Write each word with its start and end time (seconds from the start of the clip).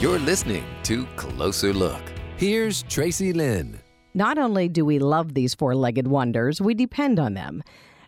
You're 0.00 0.18
listening 0.18 0.64
to 0.84 1.04
Closer 1.16 1.74
Look. 1.74 2.00
Here's 2.38 2.84
Tracy 2.84 3.34
Lynn. 3.34 3.78
Not 4.14 4.38
only 4.38 4.66
do 4.66 4.82
we 4.82 4.98
love 4.98 5.34
these 5.34 5.54
four 5.54 5.74
legged 5.74 6.08
wonders, 6.08 6.58
we 6.58 6.72
depend 6.72 7.20
on 7.20 7.34
them. 7.34 7.62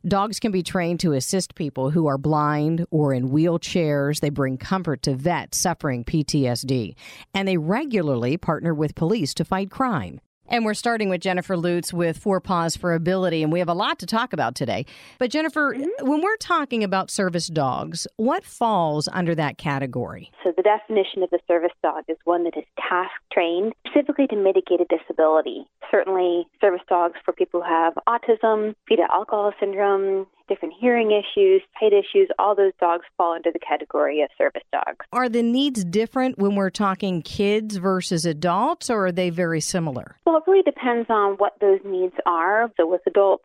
Dogs 0.08 0.40
can 0.40 0.52
be 0.52 0.62
trained 0.62 1.00
to 1.00 1.12
assist 1.12 1.54
people 1.54 1.90
who 1.90 2.06
are 2.06 2.16
blind 2.16 2.86
or 2.90 3.12
in 3.12 3.28
wheelchairs. 3.28 4.20
They 4.20 4.30
bring 4.30 4.56
comfort 4.56 5.02
to 5.02 5.14
vets 5.14 5.58
suffering 5.58 6.02
PTSD. 6.02 6.94
And 7.34 7.46
they 7.46 7.58
regularly 7.58 8.38
partner 8.38 8.72
with 8.72 8.94
police 8.94 9.34
to 9.34 9.44
fight 9.44 9.70
crime. 9.70 10.18
And 10.52 10.66
we're 10.66 10.74
starting 10.74 11.08
with 11.08 11.22
Jennifer 11.22 11.56
Lutz 11.56 11.94
with 11.94 12.18
Four 12.18 12.38
Paws 12.38 12.76
for 12.76 12.92
Ability, 12.92 13.42
and 13.42 13.50
we 13.50 13.58
have 13.60 13.70
a 13.70 13.74
lot 13.74 13.98
to 14.00 14.06
talk 14.06 14.34
about 14.34 14.54
today. 14.54 14.84
But 15.18 15.30
Jennifer, 15.30 15.74
mm-hmm. 15.74 16.06
when 16.06 16.20
we're 16.20 16.36
talking 16.36 16.84
about 16.84 17.10
service 17.10 17.46
dogs, 17.46 18.06
what 18.16 18.44
falls 18.44 19.08
under 19.14 19.34
that 19.34 19.56
category? 19.56 20.30
So 20.44 20.52
the 20.54 20.62
definition 20.62 21.22
of 21.22 21.30
a 21.32 21.38
service 21.48 21.72
dog 21.82 22.04
is 22.06 22.18
one 22.24 22.44
that 22.44 22.54
is 22.54 22.64
task 22.76 23.12
trained 23.32 23.72
specifically 23.88 24.26
to 24.26 24.36
mitigate 24.36 24.82
a 24.82 24.86
disability. 24.94 25.64
Certainly, 25.90 26.46
service 26.60 26.82
dogs 26.86 27.18
for 27.24 27.32
people 27.32 27.62
who 27.62 27.66
have 27.66 27.94
autism, 28.06 28.74
fetal 28.86 29.06
alcohol 29.10 29.54
syndrome, 29.58 30.26
different 30.52 30.74
hearing 30.78 31.10
issues, 31.10 31.62
sight 31.80 31.92
issues, 31.92 32.28
all 32.38 32.54
those 32.54 32.72
dogs 32.78 33.04
fall 33.16 33.34
into 33.34 33.50
the 33.52 33.58
category 33.58 34.20
of 34.20 34.28
service 34.36 34.62
dogs. 34.72 35.06
Are 35.12 35.28
the 35.28 35.42
needs 35.42 35.84
different 35.84 36.38
when 36.38 36.54
we're 36.56 36.70
talking 36.70 37.22
kids 37.22 37.76
versus 37.76 38.26
adults, 38.26 38.90
or 38.90 39.06
are 39.06 39.12
they 39.12 39.30
very 39.30 39.60
similar? 39.60 40.16
Well, 40.26 40.36
it 40.36 40.42
really 40.46 40.62
depends 40.62 41.08
on 41.08 41.34
what 41.34 41.54
those 41.60 41.80
needs 41.84 42.14
are. 42.26 42.70
So, 42.76 42.86
with 42.86 43.00
adults, 43.06 43.44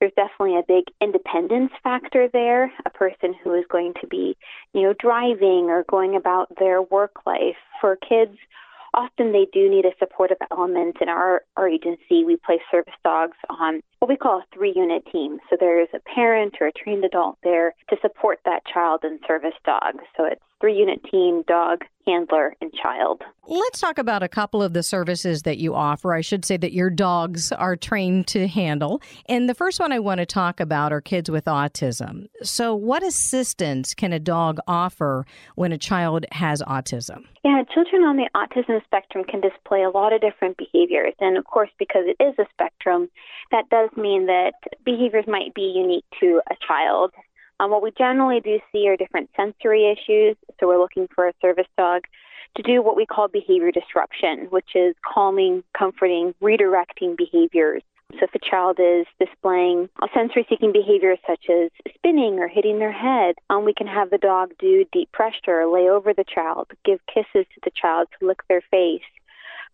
there's 0.00 0.12
definitely 0.16 0.58
a 0.58 0.62
big 0.66 0.84
independence 1.00 1.72
factor 1.82 2.28
there. 2.32 2.72
A 2.84 2.90
person 2.90 3.34
who 3.42 3.54
is 3.54 3.64
going 3.70 3.94
to 4.00 4.06
be, 4.06 4.36
you 4.74 4.82
know, 4.82 4.94
driving 4.98 5.70
or 5.70 5.84
going 5.88 6.16
about 6.16 6.52
their 6.58 6.82
work 6.82 7.26
life. 7.26 7.56
For 7.80 7.96
kids, 7.96 8.36
often 8.92 9.32
they 9.32 9.46
do 9.52 9.70
need 9.70 9.84
a 9.84 9.92
supportive 9.98 10.38
element. 10.50 10.96
In 11.00 11.08
our, 11.08 11.42
our 11.56 11.68
agency, 11.68 12.24
we 12.24 12.36
place 12.36 12.60
service 12.70 12.94
dogs 13.02 13.36
on 13.48 13.80
what 14.04 14.10
we 14.10 14.16
call 14.18 14.40
a 14.40 14.44
three 14.54 14.74
unit 14.76 15.02
team. 15.10 15.38
So 15.48 15.56
there's 15.58 15.88
a 15.94 16.14
parent 16.14 16.56
or 16.60 16.66
a 16.66 16.72
trained 16.72 17.06
adult 17.06 17.38
there 17.42 17.74
to 17.88 17.96
support 18.02 18.38
that 18.44 18.60
child 18.66 19.00
and 19.02 19.18
service 19.26 19.54
dog. 19.64 19.94
So 20.14 20.26
it's 20.26 20.42
three 20.60 20.76
unit 20.76 21.02
team, 21.10 21.42
dog, 21.46 21.84
handler, 22.06 22.54
and 22.60 22.72
child. 22.72 23.22
Let's 23.46 23.80
talk 23.80 23.98
about 23.98 24.22
a 24.22 24.28
couple 24.28 24.62
of 24.62 24.72
the 24.72 24.82
services 24.82 25.42
that 25.42 25.58
you 25.58 25.74
offer. 25.74 26.14
I 26.14 26.20
should 26.20 26.44
say 26.44 26.56
that 26.56 26.72
your 26.72 26.90
dogs 26.90 27.52
are 27.52 27.76
trained 27.76 28.26
to 28.28 28.46
handle. 28.46 29.02
And 29.28 29.48
the 29.48 29.54
first 29.54 29.80
one 29.80 29.92
I 29.92 29.98
want 29.98 30.18
to 30.18 30.26
talk 30.26 30.60
about 30.60 30.92
are 30.92 31.00
kids 31.00 31.30
with 31.30 31.44
autism. 31.46 32.28
So, 32.42 32.74
what 32.74 33.02
assistance 33.02 33.94
can 33.94 34.12
a 34.12 34.18
dog 34.18 34.58
offer 34.66 35.26
when 35.54 35.72
a 35.72 35.78
child 35.78 36.24
has 36.32 36.62
autism? 36.62 37.24
Yeah, 37.44 37.62
children 37.74 38.02
on 38.02 38.16
the 38.16 38.28
autism 38.34 38.82
spectrum 38.84 39.24
can 39.24 39.40
display 39.40 39.82
a 39.82 39.90
lot 39.90 40.12
of 40.12 40.20
different 40.20 40.56
behaviors. 40.56 41.14
And 41.20 41.36
of 41.36 41.44
course, 41.44 41.70
because 41.78 42.04
it 42.06 42.22
is 42.22 42.34
a 42.38 42.46
spectrum, 42.52 43.10
that 43.50 43.68
does 43.68 43.90
mean 43.96 44.26
that 44.26 44.52
behaviors 44.84 45.26
might 45.26 45.54
be 45.54 45.72
unique 45.76 46.04
to 46.20 46.40
a 46.50 46.54
child. 46.66 47.12
Um, 47.60 47.70
what 47.70 47.82
we 47.82 47.92
generally 47.96 48.40
do 48.40 48.58
see 48.72 48.88
are 48.88 48.96
different 48.96 49.30
sensory 49.36 49.90
issues. 49.90 50.36
So 50.58 50.66
we're 50.66 50.80
looking 50.80 51.08
for 51.14 51.28
a 51.28 51.32
service 51.40 51.68
dog 51.78 52.02
to 52.56 52.62
do 52.62 52.82
what 52.82 52.96
we 52.96 53.06
call 53.06 53.28
behavior 53.28 53.70
disruption, 53.70 54.46
which 54.50 54.74
is 54.74 54.94
calming, 55.04 55.62
comforting, 55.76 56.34
redirecting 56.42 57.16
behaviors. 57.16 57.82
So 58.12 58.26
if 58.26 58.34
a 58.34 58.38
child 58.38 58.78
is 58.78 59.06
displaying 59.18 59.88
sensory 60.14 60.46
seeking 60.48 60.72
behaviors 60.72 61.18
such 61.26 61.46
as 61.50 61.70
spinning 61.94 62.38
or 62.38 62.46
hitting 62.46 62.78
their 62.78 62.92
head, 62.92 63.34
um, 63.50 63.64
we 63.64 63.74
can 63.74 63.88
have 63.88 64.10
the 64.10 64.18
dog 64.18 64.52
do 64.58 64.84
deep 64.92 65.10
pressure, 65.10 65.66
lay 65.66 65.88
over 65.88 66.12
the 66.12 66.24
child, 66.24 66.68
give 66.84 67.00
kisses 67.12 67.46
to 67.54 67.60
the 67.64 67.72
child 67.74 68.06
to 68.18 68.26
lick 68.26 68.46
their 68.48 68.62
face, 68.70 69.02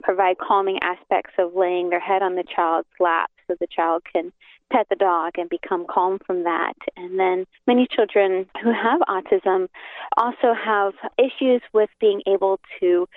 provide 0.02 0.38
calming 0.38 0.78
aspects 0.82 1.32
of 1.38 1.54
laying 1.54 1.90
their 1.90 2.00
head 2.00 2.22
on 2.22 2.34
the 2.34 2.44
child's 2.44 2.88
lap 2.98 3.30
so 3.46 3.56
the 3.58 3.66
child 3.66 4.02
can 4.12 4.32
pet 4.72 4.86
the 4.88 4.96
dog 4.96 5.32
and 5.36 5.50
become 5.50 5.86
calm 5.88 6.18
from 6.24 6.44
that. 6.44 6.74
And 6.96 7.18
then 7.18 7.46
many 7.66 7.86
children 7.90 8.46
who 8.62 8.72
have 8.72 9.00
autism 9.08 9.68
also 10.16 10.54
have 10.54 10.94
issues 11.18 11.60
with 11.72 11.90
being 12.00 12.22
able 12.26 12.60
to 12.80 13.08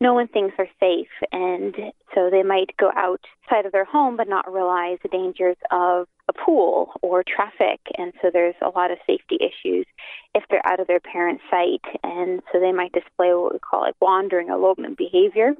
know 0.00 0.14
when 0.14 0.28
things 0.28 0.52
are 0.58 0.68
safe. 0.78 1.08
And 1.32 1.74
so 2.14 2.30
they 2.30 2.42
might 2.42 2.76
go 2.78 2.90
outside 2.96 3.66
of 3.66 3.72
their 3.72 3.84
home 3.84 4.16
but 4.16 4.28
not 4.28 4.50
realize 4.50 4.98
the 5.02 5.08
dangers 5.08 5.56
of 5.70 6.06
a 6.28 6.32
pool 6.32 6.92
or 7.02 7.22
traffic. 7.22 7.80
And 7.98 8.12
so 8.22 8.30
there's 8.32 8.54
a 8.62 8.70
lot 8.70 8.90
of 8.90 8.98
safety 9.06 9.38
issues 9.40 9.86
if 10.34 10.44
they're 10.48 10.66
out 10.66 10.80
of 10.80 10.86
their 10.86 11.00
parents' 11.00 11.42
sight. 11.50 11.82
And 12.02 12.40
so 12.52 12.60
they 12.60 12.72
might 12.72 12.92
display 12.92 13.34
what 13.34 13.52
we 13.52 13.58
call 13.58 13.82
like 13.82 13.96
wandering 14.00 14.48
elopement 14.48 14.96
behavior 14.96 15.54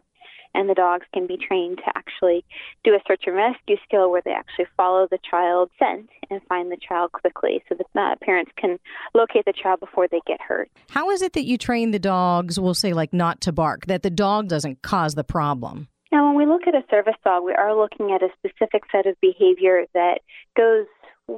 and 0.55 0.69
the 0.69 0.75
dogs 0.75 1.07
can 1.13 1.27
be 1.27 1.37
trained 1.37 1.79
to 1.79 1.93
actually 1.95 2.45
do 2.85 2.95
a 2.95 2.99
search 3.07 3.25
and 3.27 3.37
rescue 3.37 3.77
skill 3.85 4.11
where 4.11 4.23
they 4.25 4.33
actually 4.33 4.67
follow 4.77 5.07
the 5.11 5.19
child's 5.29 5.73
scent 5.79 6.09
and 6.31 6.41
find 6.49 6.71
the 6.71 6.77
child 6.77 7.13
quickly 7.13 7.63
so 7.69 7.75
that 7.75 7.87
uh, 8.01 8.15
parents 8.23 8.51
can 8.57 8.79
locate 9.15 9.45
the 9.45 9.53
child 9.53 9.81
before 9.81 10.09
they 10.09 10.21
get 10.27 10.41
hurt. 10.41 10.71
How 10.91 11.11
is 11.11 11.23
it 11.23 11.33
that 11.35 11.45
you 11.45 11.59
train 11.59 11.91
the 11.91 11.99
dogs, 11.99 12.59
we'll 12.59 12.75
say, 12.75 12.93
like 12.93 13.13
not 13.13 13.41
to 13.43 13.53
bark, 13.53 13.87
that 13.87 14.03
the 14.03 14.11
dog 14.11 14.49
doesn't 14.49 14.83
cause 14.83 15.15
the 15.15 15.25
problem? 15.25 15.89
Now, 16.13 16.27
when 16.27 16.37
we 16.37 16.53
look 16.53 16.67
at 16.67 16.75
a 16.75 16.83
service 16.91 17.15
dog, 17.25 17.45
we 17.45 17.53
are 17.53 17.77
looking 17.77 18.11
at 18.11 18.23
a 18.23 18.29
specific 18.39 18.83
set 18.91 19.07
of 19.07 19.15
behavior 19.21 19.85
that 19.95 20.21
goes 20.57 20.87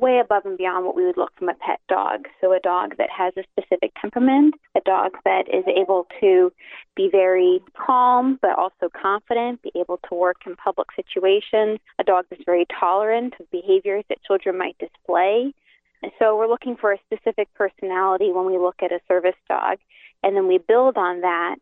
way 0.01 0.19
above 0.19 0.45
and 0.47 0.57
beyond 0.57 0.87
what 0.87 0.97
we 0.97 1.05
would 1.05 1.17
look 1.17 1.33
from 1.37 1.49
a 1.49 1.55
pet 1.55 1.81
dog. 1.89 2.27
So, 2.41 2.53
a 2.53 2.61
dog 2.61 2.97
that 2.99 3.11
has 3.11 3.33
a 3.37 3.45
specific 3.53 3.93
temperament, 4.01 4.55
a 4.77 4.81
dog 4.81 5.13
that 5.25 5.49
is 5.53 5.65
able 5.67 6.07
to 6.21 6.53
be 6.97 7.09
very 7.11 7.61
calm 7.77 8.39
but 8.41 8.59
also 8.59 8.89
confident, 8.91 9.63
be 9.63 9.73
able 9.77 9.99
to 10.09 10.15
work 10.15 10.39
in 10.47 10.57
public 10.57 10.89
situations, 10.97 11.79
a 11.99 12.05
dog 12.05 12.25
that's 12.31 12.43
very 12.45 12.67
tolerant 12.79 13.35
of 13.39 13.51
behaviors 13.51 14.05
that 14.09 14.23
children 14.25 14.59
might 14.59 14.77
display. 14.79 15.53
And 16.03 16.13
so, 16.19 16.37
we're 16.37 16.49
looking 16.49 16.77
for 16.77 16.93
a 16.93 16.99
specific 17.07 17.49
personality 17.55 18.33
when 18.33 18.47
we 18.47 18.59
look 18.59 18.77
at 18.83 18.93
a 18.93 19.01
service 19.07 19.37
dog, 19.49 19.79
and 20.23 20.35
then 20.37 20.49
we 20.49 20.59
build 20.59 20.97
on 20.97 21.21
that 21.21 21.57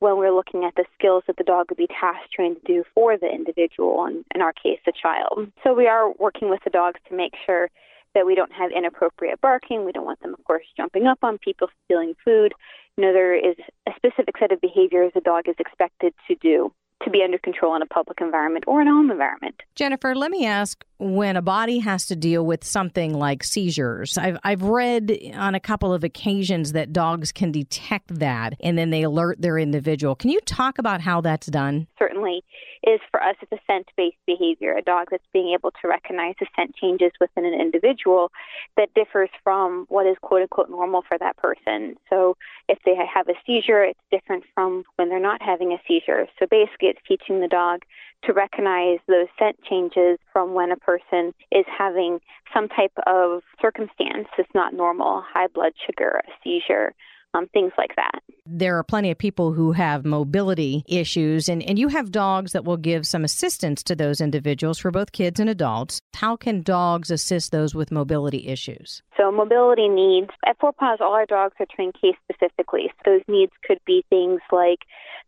when 0.00 0.16
we're 0.16 0.34
looking 0.34 0.64
at 0.64 0.74
the 0.74 0.84
skills 0.98 1.22
that 1.26 1.36
the 1.36 1.44
dog 1.44 1.66
would 1.70 1.78
be 1.78 1.86
task 1.86 2.30
trained 2.34 2.56
to 2.56 2.72
do 2.72 2.84
for 2.94 3.16
the 3.16 3.28
individual, 3.28 4.04
and 4.04 4.24
in 4.34 4.42
our 4.42 4.52
case, 4.52 4.80
the 4.84 4.92
child. 4.92 5.50
So 5.62 5.72
we 5.72 5.86
are 5.86 6.12
working 6.18 6.50
with 6.50 6.60
the 6.64 6.70
dogs 6.70 7.00
to 7.08 7.14
make 7.14 7.34
sure 7.46 7.70
that 8.14 8.26
we 8.26 8.34
don't 8.34 8.52
have 8.52 8.72
inappropriate 8.72 9.40
barking. 9.40 9.84
We 9.84 9.92
don't 9.92 10.04
want 10.04 10.20
them, 10.20 10.34
of 10.34 10.42
course, 10.44 10.64
jumping 10.76 11.06
up 11.06 11.18
on 11.22 11.38
people, 11.38 11.68
stealing 11.84 12.14
food. 12.24 12.52
You 12.96 13.04
know, 13.04 13.12
there 13.12 13.34
is 13.34 13.56
a 13.86 13.92
specific 13.94 14.36
set 14.38 14.52
of 14.52 14.60
behaviors 14.60 15.12
a 15.14 15.20
dog 15.20 15.48
is 15.48 15.54
expected 15.58 16.12
to 16.26 16.34
do 16.34 16.72
to 17.04 17.10
be 17.10 17.22
under 17.22 17.38
control 17.38 17.74
in 17.76 17.82
a 17.82 17.86
public 17.86 18.20
environment 18.20 18.64
or 18.66 18.82
in 18.82 18.88
a 18.88 18.90
home 18.90 19.10
environment. 19.10 19.54
Jennifer, 19.74 20.14
let 20.14 20.30
me 20.30 20.46
ask 20.46 20.84
when 20.98 21.36
a 21.36 21.42
body 21.42 21.78
has 21.78 22.06
to 22.06 22.16
deal 22.16 22.44
with 22.44 22.62
something 22.62 23.14
like 23.14 23.42
seizures. 23.42 24.18
I've, 24.18 24.38
I've 24.44 24.62
read 24.62 25.16
on 25.34 25.54
a 25.54 25.60
couple 25.60 25.94
of 25.94 26.04
occasions 26.04 26.72
that 26.72 26.92
dogs 26.92 27.32
can 27.32 27.52
detect 27.52 28.18
that 28.18 28.54
and 28.60 28.76
then 28.76 28.90
they 28.90 29.02
alert 29.02 29.40
their 29.40 29.58
individual. 29.58 30.14
Can 30.14 30.30
you 30.30 30.40
talk 30.40 30.78
about 30.78 31.00
how 31.00 31.20
that's 31.20 31.46
done? 31.46 31.86
Certainly 31.98 32.44
is 32.86 33.00
for 33.10 33.22
us 33.22 33.36
it's 33.42 33.52
a 33.52 33.58
scent 33.66 33.88
based 33.96 34.16
behavior, 34.26 34.76
a 34.76 34.82
dog 34.82 35.08
that's 35.10 35.26
being 35.32 35.52
able 35.54 35.70
to 35.82 35.88
recognize 35.88 36.34
the 36.40 36.46
scent 36.56 36.74
changes 36.76 37.12
within 37.20 37.44
an 37.44 37.54
individual 37.54 38.30
that 38.76 38.92
differs 38.94 39.30
from 39.42 39.86
what 39.88 40.06
is 40.06 40.16
quote 40.20 40.42
unquote 40.42 40.70
normal 40.70 41.02
for 41.06 41.18
that 41.18 41.36
person. 41.36 41.96
So 42.08 42.36
if 42.68 42.78
they 42.84 42.94
have 42.96 43.28
a 43.28 43.34
seizure, 43.46 43.84
it's 43.84 44.00
different 44.10 44.44
from 44.54 44.84
when 44.96 45.08
they're 45.08 45.20
not 45.20 45.42
having 45.42 45.72
a 45.72 45.78
seizure. 45.86 46.26
So 46.38 46.46
basically 46.50 46.88
it's 46.88 47.00
teaching 47.06 47.40
the 47.40 47.48
dog 47.48 47.82
to 48.24 48.32
recognize 48.32 48.98
those 49.06 49.28
scent 49.38 49.56
changes 49.62 50.18
from 50.32 50.52
when 50.54 50.70
a 50.70 50.76
person 50.76 51.32
is 51.50 51.64
having 51.66 52.20
some 52.52 52.68
type 52.68 52.92
of 53.06 53.42
circumstance 53.60 54.28
that's 54.36 54.54
not 54.54 54.74
normal, 54.74 55.22
high 55.26 55.46
blood 55.46 55.72
sugar, 55.86 56.20
a 56.26 56.30
seizure, 56.44 56.92
um, 57.34 57.48
things 57.48 57.72
like 57.78 57.96
that. 57.96 58.20
There 58.52 58.76
are 58.78 58.82
plenty 58.82 59.12
of 59.12 59.18
people 59.18 59.52
who 59.52 59.70
have 59.70 60.04
mobility 60.04 60.82
issues, 60.88 61.48
and, 61.48 61.62
and 61.62 61.78
you 61.78 61.86
have 61.86 62.10
dogs 62.10 62.50
that 62.50 62.64
will 62.64 62.76
give 62.76 63.06
some 63.06 63.22
assistance 63.22 63.80
to 63.84 63.94
those 63.94 64.20
individuals 64.20 64.76
for 64.76 64.90
both 64.90 65.12
kids 65.12 65.38
and 65.38 65.48
adults. 65.48 66.00
How 66.14 66.34
can 66.34 66.62
dogs 66.62 67.12
assist 67.12 67.52
those 67.52 67.76
with 67.76 67.92
mobility 67.92 68.48
issues? 68.48 69.02
So, 69.16 69.30
mobility 69.30 69.88
needs 69.88 70.30
at 70.44 70.58
Four 70.58 70.72
Paws, 70.72 70.98
all 71.00 71.12
our 71.12 71.26
dogs 71.26 71.54
are 71.60 71.66
trained 71.72 71.94
case 71.94 72.16
specifically. 72.28 72.90
So, 73.04 73.12
those 73.12 73.22
needs 73.28 73.52
could 73.64 73.78
be 73.86 74.04
things 74.10 74.40
like 74.50 74.80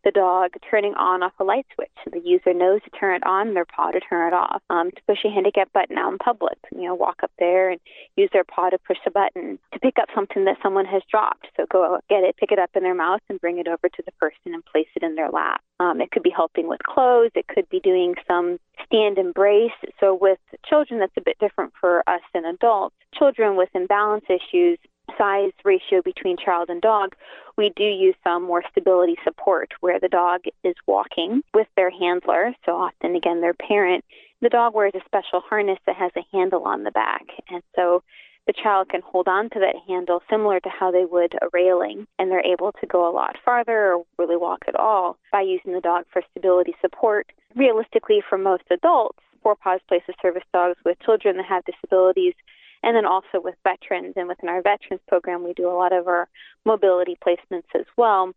the 0.03 0.11
dog 0.11 0.51
turning 0.69 0.93
on 0.95 1.23
off 1.23 1.33
a 1.39 1.43
light 1.43 1.65
switch. 1.73 1.89
The 2.11 2.19
user 2.19 2.53
knows 2.53 2.81
to 2.83 2.89
turn 2.89 3.15
it 3.15 3.25
on, 3.25 3.53
their 3.53 3.65
paw 3.65 3.91
to 3.91 3.99
turn 3.99 4.33
it 4.33 4.35
off. 4.35 4.61
Um, 4.69 4.91
to 4.91 5.01
push 5.07 5.19
a 5.25 5.29
handicap 5.29 5.71
button 5.73 5.97
out 5.97 6.11
in 6.11 6.17
public, 6.17 6.57
you 6.71 6.83
know, 6.83 6.95
walk 6.95 7.21
up 7.23 7.31
there 7.39 7.69
and 7.69 7.79
use 8.17 8.29
their 8.33 8.43
paw 8.43 8.69
to 8.69 8.77
push 8.77 8.97
a 9.07 9.11
button. 9.11 9.59
To 9.73 9.79
pick 9.79 9.95
up 10.01 10.09
something 10.13 10.45
that 10.45 10.57
someone 10.61 10.85
has 10.85 11.01
dropped, 11.09 11.47
so 11.55 11.65
go 11.71 11.99
get 12.09 12.23
it, 12.23 12.35
pick 12.37 12.51
it 12.51 12.59
up 12.59 12.71
in 12.75 12.83
their 12.83 12.95
mouth, 12.95 13.12
and 13.29 13.39
bring 13.39 13.59
it 13.59 13.67
over 13.67 13.89
to 13.89 14.03
the 14.05 14.11
person 14.13 14.53
and 14.53 14.65
place 14.65 14.87
it 14.95 15.03
in 15.03 15.15
their 15.15 15.29
lap. 15.29 15.61
Um, 15.79 16.01
it 16.01 16.11
could 16.11 16.23
be 16.23 16.29
helping 16.29 16.67
with 16.67 16.81
clothes. 16.83 17.31
It 17.35 17.47
could 17.47 17.69
be 17.69 17.79
doing 17.79 18.15
some 18.27 18.57
stand 18.85 19.17
embrace. 19.17 19.71
So 19.99 20.17
with 20.19 20.39
children, 20.65 20.99
that's 20.99 21.17
a 21.17 21.21
bit 21.21 21.37
different 21.39 21.73
for 21.79 22.07
us 22.07 22.21
than 22.33 22.45
adults. 22.45 22.95
Children 23.13 23.55
with 23.55 23.69
imbalance 23.73 24.25
issues 24.29 24.77
size 25.17 25.51
ratio 25.63 26.01
between 26.03 26.37
child 26.37 26.69
and 26.69 26.81
dog, 26.81 27.15
we 27.57 27.71
do 27.75 27.83
use 27.83 28.15
some 28.23 28.43
more 28.43 28.63
stability 28.71 29.17
support 29.23 29.73
where 29.81 29.99
the 29.99 30.07
dog 30.07 30.41
is 30.63 30.75
walking 30.87 31.41
with 31.53 31.67
their 31.75 31.89
handler, 31.89 32.53
so 32.65 32.73
often 32.73 33.15
again 33.15 33.41
their 33.41 33.53
parent. 33.53 34.03
The 34.41 34.49
dog 34.49 34.73
wears 34.73 34.93
a 34.95 35.05
special 35.05 35.41
harness 35.41 35.79
that 35.85 35.95
has 35.95 36.11
a 36.15 36.25
handle 36.35 36.63
on 36.63 36.83
the 36.83 36.91
back, 36.91 37.25
and 37.49 37.61
so 37.75 38.03
the 38.47 38.53
child 38.53 38.89
can 38.89 39.01
hold 39.01 39.27
on 39.27 39.49
to 39.51 39.59
that 39.59 39.75
handle 39.87 40.21
similar 40.29 40.59
to 40.59 40.69
how 40.69 40.91
they 40.91 41.05
would 41.05 41.33
a 41.35 41.47
railing, 41.53 42.07
and 42.19 42.29
they're 42.29 42.45
able 42.45 42.71
to 42.73 42.87
go 42.87 43.09
a 43.09 43.13
lot 43.13 43.37
farther 43.43 43.93
or 43.93 44.05
really 44.17 44.37
walk 44.37 44.63
at 44.67 44.75
all 44.75 45.17
by 45.31 45.41
using 45.41 45.73
the 45.73 45.81
dog 45.81 46.05
for 46.11 46.21
stability 46.31 46.75
support. 46.81 47.31
Realistically, 47.55 48.21
for 48.27 48.37
most 48.37 48.63
adults, 48.69 49.19
Four 49.41 49.55
Paws 49.55 49.81
places 49.87 50.15
service 50.21 50.43
dogs 50.53 50.77
with 50.85 50.99
children 51.01 51.37
that 51.37 51.45
have 51.45 51.65
disabilities 51.65 52.33
and 52.81 52.95
then 52.95 53.05
also 53.05 53.41
with 53.41 53.55
veterans. 53.63 54.13
And 54.15 54.27
within 54.27 54.49
our 54.49 54.61
veterans 54.61 55.01
program, 55.07 55.43
we 55.43 55.53
do 55.53 55.69
a 55.69 55.75
lot 55.75 55.93
of 55.93 56.07
our 56.07 56.27
mobility 56.65 57.17
placements 57.25 57.67
as 57.75 57.85
well. 57.97 58.33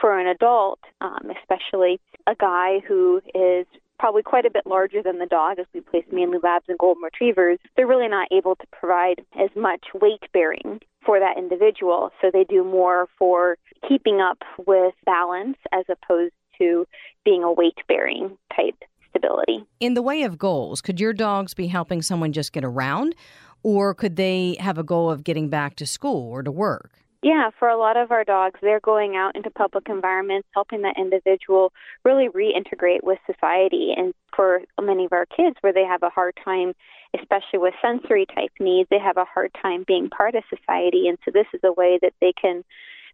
For 0.00 0.18
an 0.18 0.26
adult, 0.26 0.80
um, 1.00 1.30
especially 1.40 2.00
a 2.26 2.34
guy 2.34 2.80
who 2.86 3.20
is 3.34 3.66
probably 4.00 4.22
quite 4.22 4.46
a 4.46 4.50
bit 4.50 4.66
larger 4.66 5.02
than 5.02 5.18
the 5.18 5.26
dog, 5.26 5.58
as 5.58 5.66
we 5.74 5.82
place 5.82 6.06
mainly 6.10 6.38
labs 6.42 6.64
and 6.68 6.78
golden 6.78 7.02
retrievers, 7.02 7.58
they're 7.76 7.86
really 7.86 8.08
not 8.08 8.28
able 8.32 8.56
to 8.56 8.66
provide 8.72 9.20
as 9.38 9.50
much 9.54 9.84
weight 9.92 10.22
bearing 10.32 10.80
for 11.04 11.20
that 11.20 11.36
individual. 11.36 12.10
So 12.22 12.30
they 12.32 12.44
do 12.44 12.64
more 12.64 13.08
for 13.18 13.58
keeping 13.86 14.20
up 14.20 14.38
with 14.66 14.94
balance 15.04 15.58
as 15.70 15.84
opposed 15.90 16.32
to 16.58 16.86
being 17.26 17.42
a 17.44 17.52
weight 17.52 17.76
bearing 17.88 18.38
type 18.56 18.76
stability. 19.10 19.66
In 19.80 19.92
the 19.92 20.02
way 20.02 20.22
of 20.22 20.38
goals, 20.38 20.80
could 20.80 20.98
your 20.98 21.12
dogs 21.12 21.52
be 21.52 21.66
helping 21.66 22.00
someone 22.00 22.32
just 22.32 22.54
get 22.54 22.64
around? 22.64 23.14
Or 23.62 23.92
could 23.92 24.16
they 24.16 24.56
have 24.60 24.78
a 24.78 24.82
goal 24.82 25.10
of 25.10 25.24
getting 25.24 25.50
back 25.50 25.76
to 25.76 25.86
school 25.86 26.30
or 26.30 26.42
to 26.42 26.50
work? 26.50 26.92
Yeah, 27.22 27.50
for 27.58 27.68
a 27.68 27.76
lot 27.76 27.98
of 27.98 28.10
our 28.12 28.24
dogs, 28.24 28.58
they're 28.62 28.80
going 28.80 29.14
out 29.14 29.36
into 29.36 29.50
public 29.50 29.88
environments, 29.90 30.48
helping 30.54 30.82
that 30.82 30.96
individual 30.96 31.70
really 32.02 32.28
reintegrate 32.28 33.02
with 33.02 33.18
society. 33.26 33.92
And 33.94 34.14
for 34.34 34.62
many 34.80 35.04
of 35.04 35.12
our 35.12 35.26
kids, 35.26 35.56
where 35.60 35.72
they 35.72 35.84
have 35.84 36.02
a 36.02 36.08
hard 36.08 36.34
time, 36.42 36.72
especially 37.14 37.58
with 37.58 37.74
sensory 37.82 38.24
type 38.24 38.52
needs, 38.58 38.88
they 38.88 38.98
have 38.98 39.18
a 39.18 39.26
hard 39.26 39.50
time 39.60 39.84
being 39.86 40.08
part 40.08 40.34
of 40.34 40.44
society. 40.48 41.08
And 41.08 41.18
so 41.24 41.30
this 41.30 41.46
is 41.52 41.60
a 41.62 41.72
way 41.72 41.98
that 42.00 42.14
they 42.22 42.32
can 42.32 42.64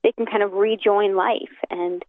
they 0.04 0.12
can 0.12 0.26
kind 0.26 0.44
of 0.44 0.52
rejoin 0.52 1.16
life. 1.16 1.56
And 1.68 2.04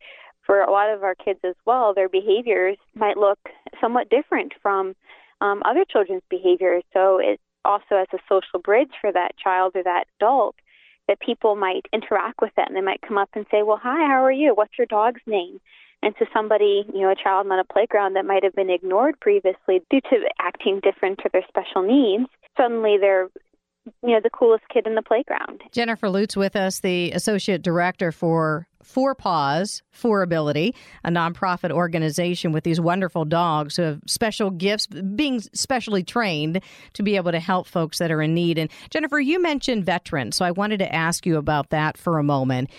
for 0.46 0.62
a 0.62 0.72
lot 0.72 0.92
of 0.92 1.02
our 1.04 1.16
kids 1.16 1.40
as 1.44 1.56
well, 1.66 1.96
their 1.96 2.10
behaviors 2.10 2.78
might 2.94 3.18
look 3.18 3.40
somewhat 3.82 4.10
different 4.10 4.54
from 4.62 4.96
um, 5.42 5.64
other 5.66 5.84
children's 5.84 6.22
behaviors. 6.30 6.84
So 6.94 7.18
it 7.18 7.40
also 7.66 7.96
as 7.96 8.08
a 8.14 8.20
social 8.30 8.60
bridge 8.64 8.92
for 9.02 9.12
that 9.12 9.32
child 9.44 9.76
or 9.76 9.84
that 9.84 10.06
adult 10.20 10.56
that 11.08 11.20
people 11.20 11.56
might 11.56 11.86
interact 11.94 12.42
with 12.42 12.52
it 12.58 12.68
and 12.68 12.76
they 12.76 12.82
might 12.82 13.02
come 13.02 13.18
up 13.18 13.30
and 13.34 13.46
say, 13.52 13.64
Well, 13.64 13.80
hi, 13.82 14.08
how 14.08 14.24
are 14.24 14.32
you? 14.32 14.54
What's 14.54 14.78
your 14.78 14.88
dog's 14.88 15.22
name? 15.26 15.60
And 16.04 16.16
to 16.18 16.26
somebody, 16.32 16.86
you 16.94 17.02
know, 17.02 17.12
a 17.12 17.16
child 17.16 17.48
on 17.50 17.60
a 17.60 17.64
playground 17.64 18.16
that 18.16 18.26
might 18.26 18.44
have 18.44 18.54
been 18.54 18.70
ignored 18.70 19.20
previously 19.20 19.82
due 19.90 20.02
to 20.02 20.30
acting 20.40 20.80
different 20.84 21.20
to 21.20 21.30
their 21.34 21.44
special 21.48 21.82
needs, 21.82 22.30
suddenly 22.56 22.98
they're 23.00 23.30
you 24.04 24.10
know 24.10 24.20
the 24.22 24.30
coolest 24.30 24.64
kid 24.72 24.86
in 24.86 24.96
the 24.96 25.02
playground. 25.02 25.62
Jennifer 25.72 26.10
Lutz 26.10 26.36
with 26.36 26.56
us, 26.56 26.82
the 26.82 27.12
associate 27.12 27.62
director 27.62 28.12
for 28.12 28.67
Four 28.84 29.16
Paws 29.16 29.84
for 29.92 30.22
Ability, 30.22 30.76
a 31.04 31.10
nonprofit 31.10 31.72
organization 31.72 32.52
with 32.52 32.64
these 32.64 32.80
wonderful 32.80 33.26
dogs 33.26 33.76
who 33.76 33.84
have 33.84 34.02
special 34.08 34.50
gifts, 34.50 34.88
being 34.88 35.42
specially 35.54 36.04
trained 36.04 36.62
to 36.94 37.04
be 37.04 37.16
able 37.16 37.32
to 37.32 37.40
help 37.40 37.68
folks 37.68 37.98
that 38.00 38.12
are 38.12 38.22
in 38.22 38.34
need. 38.34 38.58
And 38.58 38.70
Jennifer, 38.90 39.20
you 39.20 39.42
mentioned 39.42 39.86
veterans, 39.86 40.36
so 40.36 40.46
I 40.46 40.52
wanted 40.52 40.78
to 40.80 40.94
ask 40.94 41.26
you 41.26 41.38
about 41.38 41.70
that 41.70 41.98
for 41.98 42.20
a 42.20 42.24
moment. 42.24 42.70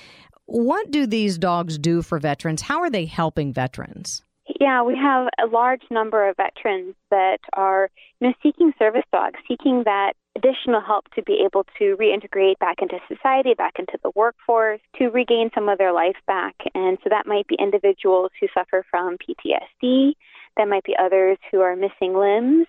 What 0.47 0.91
do 0.91 1.07
these 1.07 1.37
dogs 1.37 1.79
do 1.79 2.01
for 2.01 2.19
veterans? 2.19 2.63
How 2.63 2.81
are 2.81 2.91
they 2.91 3.05
helping 3.05 3.53
veterans? 3.53 4.23
Yeah, 4.59 4.83
we 4.83 4.97
have 4.97 5.29
a 5.39 5.47
large 5.47 5.83
number 5.91 6.29
of 6.29 6.37
veterans 6.37 6.95
that 7.11 7.39
are 7.53 7.91
you 8.21 8.29
know, 8.29 8.35
seeking 8.43 8.73
service 8.79 9.05
dogs, 9.13 9.39
seeking 9.47 9.83
that 9.85 10.15
additional 10.39 10.81
help 10.81 11.05
to 11.15 11.23
be 11.23 11.43
able 11.45 11.65
to 11.79 11.97
reintegrate 11.97 12.59
back 12.59 12.77
into 12.81 12.99
society, 13.09 13.55
back 13.55 13.75
into 13.79 13.99
the 14.03 14.13
workforce, 14.15 14.81
to 14.97 15.09
regain 15.09 15.51
some 15.55 15.69
of 15.69 15.79
their 15.79 15.93
life 15.93 16.17
back. 16.27 16.55
And 16.75 16.99
so 17.03 17.11
that 17.11 17.27
might 17.27 17.47
be 17.47 17.57
individuals 17.59 18.31
who 18.41 18.47
suffer 18.55 18.85
from 18.91 19.17
PTSD, 19.19 20.13
that 20.57 20.69
might 20.69 20.85
be 20.85 20.97
others 20.97 21.39
who 21.51 21.61
are 21.61 21.77
missing 21.77 22.15
limbs, 22.15 22.67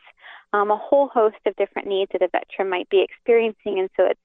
um, 0.53 0.71
a 0.71 0.77
whole 0.77 1.09
host 1.09 1.37
of 1.45 1.55
different 1.55 1.87
needs 1.87 2.11
that 2.11 2.21
a 2.21 2.27
veteran 2.27 2.69
might 2.69 2.89
be 2.89 3.01
experiencing. 3.01 3.79
And 3.79 3.89
so 3.95 4.05
it's 4.05 4.19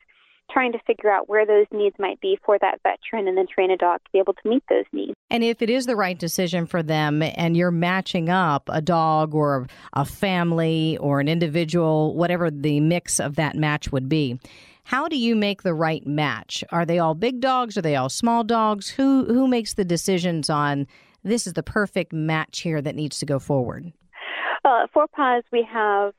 trying 0.51 0.73
to 0.73 0.79
figure 0.87 1.11
out 1.11 1.29
where 1.29 1.47
those 1.47 1.67
needs 1.73 1.97
might 1.99 2.21
be 2.21 2.39
for 2.45 2.59
that 2.61 2.81
veteran 2.83 3.29
and 3.29 3.37
then 3.37 3.47
train 3.53 3.71
a 3.71 3.77
dog 3.77 4.01
to 4.05 4.11
be 4.13 4.19
able 4.19 4.35
to 4.35 4.49
meet 4.49 4.63
those 4.69 4.85
needs. 4.93 5.15
And 5.31 5.43
if 5.43 5.63
it 5.63 5.71
is 5.71 5.87
the 5.87 5.97
right 5.97 6.19
decision 6.19 6.67
for 6.67 6.83
them 6.83 7.23
and 7.23 7.57
you're 7.57 7.71
matching 7.71 8.29
up 8.29 8.69
a 8.73 8.81
dog 8.81 9.35
or 9.35 9.67
a 9.95 10.05
family 10.05 10.97
or 10.99 11.21
an 11.21 11.29
individual, 11.29 12.15
whatever 12.15 12.51
the 12.51 12.81
mix 12.81 13.19
of 13.19 13.37
that 13.37 13.57
match 13.57 13.91
would 13.91 14.09
be, 14.09 14.39
how 14.85 15.09
do 15.09 15.17
you 15.17 15.35
make 15.35 15.63
the 15.63 15.75
right 15.75 16.07
match? 16.07 16.63
Are 16.71 16.85
they 16.85 16.99
all 16.99 17.15
big 17.15 17.41
dogs? 17.41 17.77
Are 17.77 17.83
they 17.83 17.97
all 17.97 18.11
small 18.11 18.45
dogs? 18.45 18.91
Who 18.91 19.25
who 19.25 19.49
makes 19.49 19.75
the 19.75 19.85
decisions 19.85 20.51
on 20.51 20.87
this 21.23 21.47
is 21.47 21.55
the 21.55 21.63
perfect 21.63 22.13
match 22.13 22.61
here 22.61 22.83
that 22.83 22.95
needs 22.95 23.19
to 23.21 23.27
go 23.27 23.39
forward? 23.39 23.87
Uh, 23.87 24.69
well, 24.71 24.83
at 24.85 24.91
Four 24.93 25.07
Paws, 25.09 25.43
we 25.51 25.67
have 25.71 26.13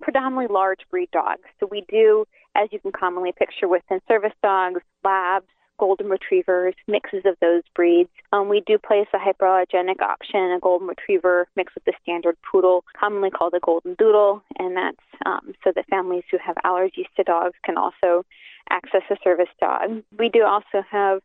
predominantly 0.00 0.52
large 0.52 0.80
breed 0.90 1.10
dogs. 1.12 1.42
So 1.58 1.68
we 1.70 1.84
do 1.88 2.24
as 2.56 2.68
you 2.72 2.80
can 2.80 2.92
commonly 2.92 3.32
picture 3.32 3.68
within 3.68 4.00
service 4.08 4.32
dogs, 4.42 4.80
labs, 5.04 5.46
golden 5.78 6.08
retrievers, 6.08 6.74
mixes 6.86 7.22
of 7.24 7.36
those 7.40 7.62
breeds. 7.74 8.10
Um, 8.32 8.48
we 8.48 8.62
do 8.66 8.76
place 8.76 9.06
a 9.14 9.18
hypoallergenic 9.18 10.02
option, 10.02 10.52
a 10.52 10.58
golden 10.60 10.86
retriever 10.86 11.48
mixed 11.56 11.74
with 11.74 11.84
the 11.84 11.94
standard 12.02 12.36
poodle, 12.50 12.84
commonly 12.98 13.30
called 13.30 13.54
a 13.54 13.60
golden 13.60 13.94
doodle, 13.94 14.42
and 14.58 14.76
that's 14.76 14.96
um, 15.24 15.54
so 15.64 15.72
that 15.74 15.86
families 15.88 16.24
who 16.30 16.36
have 16.44 16.56
allergies 16.66 17.08
to 17.16 17.22
dogs 17.22 17.54
can 17.64 17.78
also 17.78 18.24
access 18.68 19.02
a 19.10 19.16
service 19.24 19.48
dog. 19.58 20.02
We 20.18 20.28
do 20.28 20.44
also 20.44 20.84
have 20.90 21.20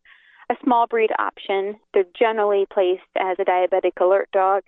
a 0.49 0.55
small 0.63 0.87
breed 0.87 1.11
option. 1.19 1.75
They're 1.93 2.05
generally 2.17 2.65
placed 2.71 3.01
as 3.19 3.37
a 3.39 3.45
diabetic 3.45 3.99
alert 3.99 4.29
dog, 4.31 4.63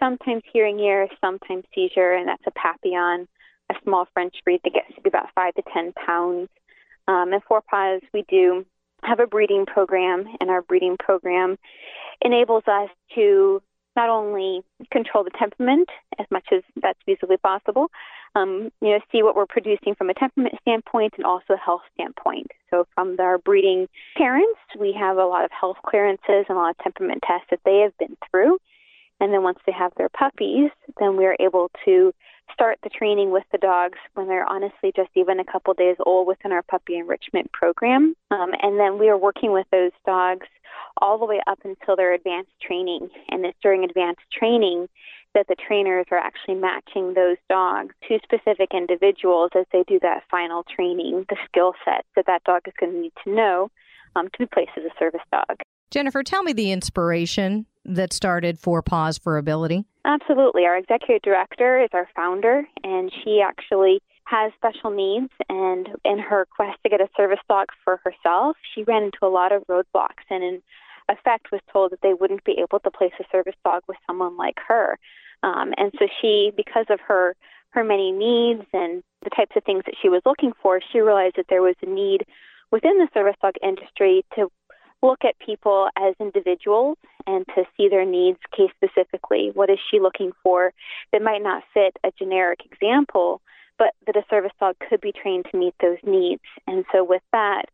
sometimes 0.00 0.42
hearing 0.52 0.80
ear, 0.80 1.06
sometimes 1.20 1.64
seizure, 1.72 2.14
and 2.14 2.26
that's 2.26 2.42
a 2.46 2.50
Papillon 2.50 3.28
a 3.70 3.74
small 3.84 4.06
French 4.12 4.34
breed 4.44 4.60
that 4.64 4.74
gets 4.74 4.94
to 4.94 5.00
be 5.00 5.08
about 5.08 5.28
five 5.34 5.54
to 5.54 5.62
ten 5.72 5.92
pounds. 5.92 6.48
Um, 7.08 7.32
and 7.32 7.42
Four 7.44 7.62
Paws, 7.62 8.02
we 8.12 8.24
do 8.28 8.66
have 9.02 9.20
a 9.20 9.26
breeding 9.26 9.64
program, 9.66 10.26
and 10.40 10.50
our 10.50 10.62
breeding 10.62 10.96
program 10.98 11.56
enables 12.20 12.64
us 12.66 12.90
to 13.14 13.62
not 13.96 14.08
only 14.08 14.62
control 14.92 15.24
the 15.24 15.30
temperament 15.30 15.88
as 16.18 16.26
much 16.30 16.46
as 16.52 16.62
that's 16.80 16.98
feasibly 17.08 17.40
possible, 17.40 17.90
um, 18.36 18.70
you 18.80 18.90
know, 18.90 19.00
see 19.10 19.22
what 19.22 19.34
we're 19.34 19.46
producing 19.46 19.94
from 19.96 20.10
a 20.10 20.14
temperament 20.14 20.54
standpoint 20.60 21.14
and 21.16 21.26
also 21.26 21.54
a 21.54 21.56
health 21.56 21.82
standpoint. 21.94 22.46
So 22.70 22.86
from 22.94 23.16
our 23.18 23.38
breeding 23.38 23.88
parents, 24.16 24.60
we 24.78 24.92
have 24.92 25.16
a 25.16 25.26
lot 25.26 25.44
of 25.44 25.50
health 25.50 25.78
clearances 25.84 26.46
and 26.48 26.56
a 26.56 26.60
lot 26.60 26.70
of 26.70 26.78
temperament 26.78 27.24
tests 27.26 27.48
that 27.50 27.60
they 27.64 27.78
have 27.78 27.96
been 27.98 28.16
through. 28.30 28.58
And 29.18 29.32
then 29.32 29.42
once 29.42 29.58
they 29.66 29.72
have 29.72 29.92
their 29.96 30.08
puppies, 30.08 30.70
then 30.98 31.16
we're 31.16 31.36
able 31.40 31.70
to 31.84 32.12
start 32.52 32.78
the 32.82 32.90
training 32.90 33.30
with 33.30 33.44
the 33.52 33.58
dogs 33.58 33.98
when 34.14 34.28
they're 34.28 34.48
honestly 34.48 34.92
just 34.94 35.10
even 35.14 35.40
a 35.40 35.44
couple 35.44 35.74
days 35.74 35.96
old 36.04 36.26
within 36.26 36.52
our 36.52 36.62
puppy 36.62 36.96
enrichment 36.96 37.52
program. 37.52 38.14
Um, 38.30 38.50
and 38.62 38.78
then 38.78 38.98
we 38.98 39.08
are 39.08 39.18
working 39.18 39.52
with 39.52 39.66
those 39.72 39.92
dogs 40.06 40.46
all 40.98 41.18
the 41.18 41.24
way 41.24 41.40
up 41.46 41.58
until 41.64 41.96
their 41.96 42.12
advanced 42.12 42.52
training. 42.60 43.08
And 43.28 43.44
it's 43.44 43.58
during 43.62 43.84
advanced 43.84 44.22
training 44.32 44.88
that 45.34 45.46
the 45.48 45.56
trainers 45.56 46.06
are 46.10 46.18
actually 46.18 46.56
matching 46.56 47.14
those 47.14 47.36
dogs 47.48 47.94
to 48.08 48.18
specific 48.22 48.70
individuals 48.74 49.50
as 49.56 49.66
they 49.72 49.84
do 49.86 49.98
that 50.00 50.24
final 50.30 50.64
training, 50.64 51.24
the 51.28 51.36
skill 51.46 51.74
sets 51.84 52.08
that 52.16 52.26
that 52.26 52.42
dog 52.44 52.62
is 52.66 52.74
going 52.78 52.92
to 52.92 52.98
need 52.98 53.12
to 53.24 53.32
know 53.32 53.70
um, 54.16 54.28
to 54.32 54.38
be 54.38 54.46
placed 54.46 54.72
as 54.76 54.84
a 54.84 54.98
service 54.98 55.20
dog. 55.32 55.60
Jennifer, 55.90 56.22
tell 56.22 56.42
me 56.42 56.52
the 56.52 56.72
inspiration 56.72 57.66
that 57.84 58.12
started 58.12 58.58
Four 58.58 58.82
Paws 58.82 59.18
for 59.18 59.38
Ability. 59.38 59.84
Absolutely. 60.04 60.64
Our 60.64 60.76
executive 60.76 61.22
director 61.22 61.82
is 61.82 61.90
our 61.92 62.08
founder, 62.14 62.66
and 62.84 63.12
she 63.22 63.42
actually 63.44 64.00
has 64.24 64.52
special 64.56 64.90
needs. 64.90 65.30
And 65.48 65.88
in 66.04 66.18
her 66.18 66.46
quest 66.54 66.78
to 66.82 66.88
get 66.88 67.00
a 67.00 67.08
service 67.16 67.40
dog 67.48 67.68
for 67.84 68.00
herself, 68.04 68.56
she 68.74 68.84
ran 68.84 69.04
into 69.04 69.18
a 69.22 69.28
lot 69.28 69.52
of 69.52 69.62
roadblocks 69.66 70.24
and, 70.30 70.42
in 70.42 70.62
effect, 71.08 71.50
was 71.52 71.60
told 71.72 71.92
that 71.92 72.00
they 72.02 72.14
wouldn't 72.14 72.44
be 72.44 72.58
able 72.60 72.78
to 72.80 72.90
place 72.90 73.12
a 73.18 73.24
service 73.32 73.56
dog 73.64 73.82
with 73.88 73.98
someone 74.06 74.36
like 74.36 74.58
her. 74.68 74.98
Um, 75.42 75.72
and 75.76 75.92
so 75.98 76.06
she, 76.20 76.52
because 76.56 76.86
of 76.90 77.00
her 77.00 77.34
her 77.70 77.84
many 77.84 78.10
needs 78.10 78.64
and 78.72 79.02
the 79.22 79.30
types 79.30 79.52
of 79.56 79.62
things 79.64 79.84
that 79.86 79.94
she 80.02 80.08
was 80.08 80.22
looking 80.26 80.52
for, 80.60 80.80
she 80.92 80.98
realized 80.98 81.36
that 81.36 81.46
there 81.48 81.62
was 81.62 81.76
a 81.82 81.86
need 81.86 82.24
within 82.72 82.98
the 82.98 83.08
service 83.14 83.36
dog 83.40 83.54
industry 83.62 84.24
to 84.34 84.50
look 85.02 85.24
at 85.24 85.38
people 85.38 85.88
as 85.96 86.14
individuals 86.20 86.98
and 87.26 87.46
to 87.54 87.64
see 87.76 87.88
their 87.88 88.04
needs 88.04 88.38
case 88.56 88.70
specifically. 88.76 89.50
What 89.54 89.70
is 89.70 89.78
she 89.90 90.00
looking 90.00 90.32
for 90.42 90.72
that 91.12 91.22
might 91.22 91.42
not 91.42 91.62
fit 91.72 91.96
a 92.04 92.10
generic 92.18 92.60
example, 92.70 93.40
but 93.78 93.94
that 94.06 94.16
a 94.16 94.24
service 94.28 94.52
dog 94.60 94.76
could 94.88 95.00
be 95.00 95.12
trained 95.12 95.46
to 95.50 95.58
meet 95.58 95.74
those 95.80 95.98
needs? 96.04 96.42
And 96.66 96.84
so, 96.92 97.04
with 97.04 97.22
that, 97.32 97.66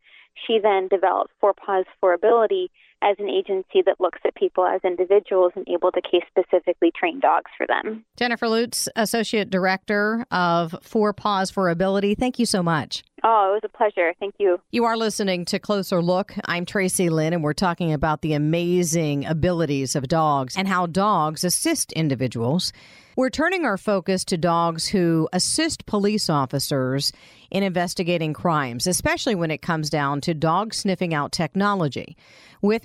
she 0.47 0.59
then 0.59 0.88
developed 0.88 1.33
Four 1.40 1.54
Paws 1.54 1.87
for 2.00 2.12
Ability 2.12 2.71
as 3.03 3.17
an 3.19 3.29
agency 3.29 3.83
that 3.85 4.00
looks 4.00 4.21
at 4.25 4.35
people 4.35 4.67
as 4.67 4.81
individuals 4.85 5.53
and 5.55 5.67
able 5.69 5.93
to 5.93 6.00
case 6.00 6.25
specifically 6.29 6.91
train 6.99 7.21
dogs 7.21 7.50
for 7.57 7.67
them. 7.67 8.05
Jennifer 8.17 8.49
Lutz, 8.49 8.88
Associate 8.97 9.49
Director 9.49 10.26
of 10.31 10.75
Four 10.83 11.12
Paws 11.12 11.50
for 11.50 11.69
Ability, 11.69 12.15
thank 12.15 12.38
you 12.38 12.47
so 12.47 12.62
much. 12.62 13.05
Oh, 13.23 13.50
it 13.50 13.62
was 13.62 13.62
a 13.65 13.76
pleasure. 13.76 14.12
Thank 14.21 14.35
you. 14.38 14.61
You 14.71 14.85
are 14.85 14.97
listening 14.97 15.45
to 15.47 15.59
Closer 15.59 16.03
Look. 16.03 16.35
I'm 16.45 16.65
Tracy 16.65 17.09
Lynn, 17.09 17.33
and 17.33 17.43
we're 17.43 17.55
talking 17.55 17.93
about 17.93 18.23
the 18.23 18.35
amazing 18.35 19.25
abilities 19.26 19.97
of 19.97 20.09
dogs 20.09 20.57
and 20.57 20.69
how 20.69 20.87
dogs 20.87 21.43
assist 21.43 21.93
individuals. 21.93 22.73
We're 23.17 23.31
turning 23.31 23.65
our 23.65 23.79
focus 23.79 24.26
to 24.26 24.37
dogs 24.37 24.88
who 24.88 25.26
assist 25.33 25.87
police 25.87 26.29
officers 26.29 27.12
in 27.50 27.62
investigating 27.62 28.35
crimes, 28.35 28.87
especially 28.87 29.35
when 29.35 29.50
it 29.50 29.62
comes 29.62 29.88
down 29.88 30.21
to 30.23 30.35
dog 30.35 30.75
sniffing 30.75 31.15
out 31.15 31.33
technology. 31.33 32.17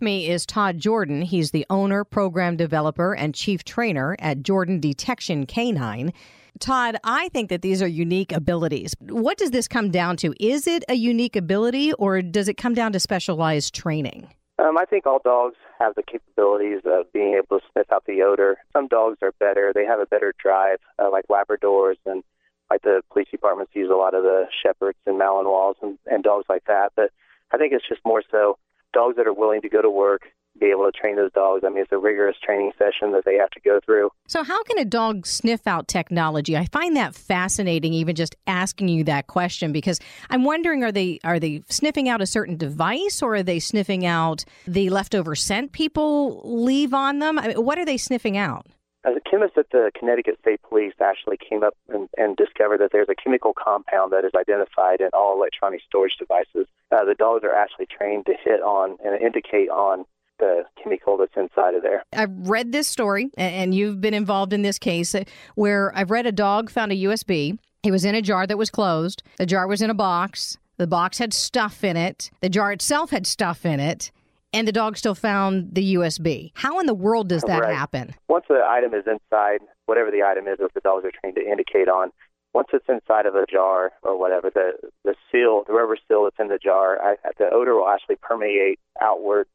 Me 0.02 0.28
is 0.28 0.46
Todd 0.46 0.80
Jordan. 0.80 1.22
He's 1.22 1.52
the 1.52 1.66
owner, 1.70 2.04
program 2.04 2.58
developer, 2.58 3.14
and 3.14 3.36
chief 3.36 3.64
trainer 3.64 4.16
at 4.20 4.42
Jordan 4.42 4.80
Detection 4.80 5.46
Canine. 5.46 6.12
Todd, 6.60 6.98
I 7.04 7.30
think 7.30 7.50
that 7.50 7.62
these 7.62 7.82
are 7.82 7.88
unique 7.88 8.32
abilities. 8.32 8.96
What 9.00 9.38
does 9.38 9.52
this 9.52 9.68
come 9.68 9.92
down 9.92 10.18
to? 10.18 10.34
Is 10.40 10.68
it 10.68 10.84
a 10.90 10.96
unique 10.96 11.36
ability 11.36 11.94
or 11.94 12.22
does 12.22 12.48
it 12.48 12.56
come 12.56 12.74
down 12.74 12.94
to 12.94 13.00
specialized 13.00 13.74
training? 13.74 14.28
Um, 14.60 14.78
I 14.78 14.86
think 14.86 15.06
all 15.06 15.20
dogs 15.24 15.56
have 15.80 15.96
the 15.96 16.04
capabilities 16.04 16.82
of 16.86 17.12
being 17.14 17.34
able 17.36 17.60
to 17.60 17.66
sniff 17.72 17.92
out 17.92 18.06
the 18.06 18.22
odor. 18.22 18.58
Some 18.74 18.88
dogs 18.88 19.18
are 19.22 19.32
better; 19.40 19.72
they 19.74 19.86
have 19.86 20.00
a 20.00 20.06
better 20.06 20.34
drive, 20.42 20.78
uh, 21.00 21.10
like 21.12 21.26
Labradors 21.30 21.96
and 22.06 22.24
like 22.70 22.84
the 22.84 23.02
police 23.12 23.28
departments 23.32 23.72
use 23.76 23.90
a 23.92 23.96
lot 23.96 24.14
of 24.14 24.24
the 24.24 24.46
Shepherds 24.64 24.98
and 25.06 25.20
Malinois 25.20 25.74
and, 25.82 25.98
and 26.06 26.24
dogs 26.24 26.46
like 26.48 26.64
that. 26.66 26.92
But 26.96 27.12
I 27.52 27.58
think 27.58 27.74
it's 27.74 27.88
just 27.88 28.02
more 28.06 28.24
so 28.30 28.58
dogs 28.94 29.16
that 29.18 29.28
are 29.28 29.34
willing 29.34 29.62
to 29.62 29.70
go 29.70 29.82
to 29.82 29.90
work, 29.90 30.24
be 30.60 30.68
able 30.68 30.86
to 30.86 30.92
train 30.92 31.16
those 31.16 31.32
dogs. 31.32 31.64
I 31.66 31.70
mean, 31.70 31.80
it's 31.80 31.92
a 31.92 31.98
rigorous 31.98 32.36
training 32.44 32.72
session 32.78 33.14
that 33.14 33.24
they 33.26 33.36
have 33.36 33.50
to 33.52 33.60
go 33.62 33.80
through. 33.86 34.12
So, 34.28 34.44
how 34.44 34.62
can 34.64 34.78
a 34.78 34.86
dog 34.86 35.26
sniff 35.26 35.66
out 35.66 35.88
technology? 35.88 36.58
I 36.58 36.66
find 36.66 36.96
that 36.98 37.16
fascinating. 37.16 37.94
Even 37.94 38.16
just 38.16 38.36
asking 38.48 38.90
you 38.90 39.04
that 39.06 39.28
question, 39.28 39.72
because 39.72 40.00
I'm 40.30 40.44
wondering: 40.44 40.84
are 40.84 40.92
they 40.92 41.20
are 41.24 41.40
they 41.40 41.64
sniffing 41.70 42.10
out 42.10 42.22
a 42.22 42.26
certain 42.26 42.58
device, 42.58 43.22
or 43.22 43.36
are 43.36 43.44
they 43.44 43.60
sniffing 43.60 44.06
out 44.06 44.44
the 44.68 44.90
leftover 44.90 45.36
scent 45.36 45.72
people 45.72 46.42
leave 46.44 46.94
on 46.94 47.20
them? 47.20 47.40
I 47.40 47.50
mean, 47.50 47.66
what 47.66 47.78
are 47.78 47.86
they 47.86 47.98
sniffing 47.98 48.38
out? 48.38 48.68
As 49.04 49.16
a 49.16 49.30
chemist 49.30 49.58
at 49.58 49.70
the 49.72 49.92
Connecticut 49.98 50.38
State 50.42 50.62
Police 50.62 50.94
actually 51.02 51.38
came 51.38 51.64
up 51.64 51.74
and, 51.90 52.08
and 52.18 52.38
discovered 52.38 52.80
that 52.82 52.92
there's 52.92 53.10
a 53.10 53.16
chemical 53.16 53.54
compound 53.54 54.12
that 54.12 54.26
is 54.26 54.32
identified 54.40 55.02
in 55.02 55.10
all 55.14 55.36
electronic 55.36 55.82
storage 55.88 56.16
devices. 56.20 56.68
Uh, 56.92 57.04
the 57.06 57.16
dogs 57.16 57.44
are 57.44 57.56
actually 57.56 57.88
trained 57.88 58.28
to 58.28 58.34
hit 58.44 58.62
on 58.62 58.98
and 59.04 59.20
indicate 59.20 59.70
on 59.70 60.06
the 60.38 60.64
chemical 60.82 61.18
that's 61.18 61.36
inside 61.36 61.74
of 61.74 61.82
there. 61.82 62.04
I've 62.14 62.50
read 62.50 62.72
this 62.72 62.88
story, 62.88 63.30
and 63.38 63.74
you've 63.74 64.02
been 64.02 64.14
involved 64.14 64.54
in 64.54 64.62
this 64.62 64.78
case 64.78 65.16
uh, 65.16 65.24
where 65.56 65.96
I've 65.96 66.12
read 66.12 66.28
a 66.28 66.32
dog 66.32 66.70
found 66.70 66.92
a 66.92 66.96
USB. 66.96 67.58
It 67.84 67.92
was 67.92 68.06
in 68.06 68.14
a 68.14 68.22
jar 68.22 68.46
that 68.46 68.58
was 68.58 68.70
closed. 68.70 69.24
The 69.38 69.46
jar 69.48 69.68
was 69.68 69.82
in 69.82 69.90
a 69.90 69.96
box. 69.96 70.58
The 70.78 70.88
box 70.88 71.18
had 71.18 71.34
stuff 71.34 71.84
in 71.84 71.98
it. 71.98 72.30
The 72.42 72.50
jar 72.50 72.72
itself 72.72 73.12
had 73.12 73.26
stuff 73.26 73.66
in 73.66 73.80
it. 73.80 74.12
And 74.54 74.68
the 74.68 74.72
dog 74.72 74.98
still 74.98 75.16
found 75.16 75.74
the 75.74 75.96
USB. 75.96 76.52
How 76.56 76.80
in 76.80 76.86
the 76.86 76.94
world 76.94 77.30
does 77.30 77.44
that 77.44 77.62
right. 77.62 77.74
happen? 77.74 78.14
Once 78.28 78.46
the 78.50 78.62
item 78.68 78.94
is 78.94 79.06
inside, 79.08 79.60
whatever 79.86 80.12
the 80.12 80.24
item 80.24 80.48
is 80.48 80.58
that 80.60 80.74
the 80.74 80.82
dogs 80.82 81.06
are 81.06 81.12
trained 81.22 81.38
to 81.38 81.42
indicate 81.42 81.88
on, 81.88 82.12
once 82.54 82.68
it's 82.74 82.90
inside 82.90 83.26
of 83.26 83.36
a 83.36 83.46
jar 83.50 83.94
or 84.04 84.20
whatever, 84.20 84.50
the 84.54 84.74
the 85.06 85.16
seal, 85.32 85.64
the 85.66 85.74
rubber 85.74 85.98
seal 86.08 86.26
that's 86.26 86.36
in 86.38 86.50
the 86.50 86.60
jar, 86.62 87.00
I, 87.02 87.16
the 87.38 87.50
odor 87.50 87.76
will 87.76 87.88
actually 87.88 88.18
permeate 88.18 88.78
outward 89.00 89.48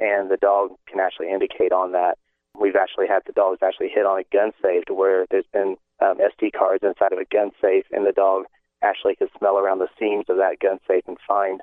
and 0.00 0.30
the 0.30 0.36
dog 0.36 0.70
can 0.88 0.98
actually 0.98 1.30
indicate 1.30 1.72
on 1.72 1.92
that. 1.92 2.16
We've 2.58 2.76
actually 2.76 3.06
had 3.06 3.22
the 3.26 3.32
dogs 3.32 3.58
actually 3.62 3.90
hit 3.94 4.06
on 4.06 4.18
a 4.18 4.24
gun 4.32 4.50
safe 4.62 4.84
to 4.86 4.94
where 4.94 5.26
there's 5.30 5.46
been 5.52 5.76
um, 6.00 6.18
SD 6.18 6.52
cards 6.58 6.82
inside 6.82 7.12
of 7.12 7.18
a 7.18 7.28
gun 7.30 7.52
safe, 7.60 7.84
and 7.92 8.06
the 8.06 8.12
dog 8.12 8.44
actually 8.82 9.14
can 9.14 9.28
smell 9.38 9.58
around 9.58 9.78
the 9.78 9.88
seams 9.98 10.24
of 10.28 10.38
that 10.38 10.58
gun 10.58 10.80
safe 10.88 11.04
and 11.06 11.18
find 11.28 11.60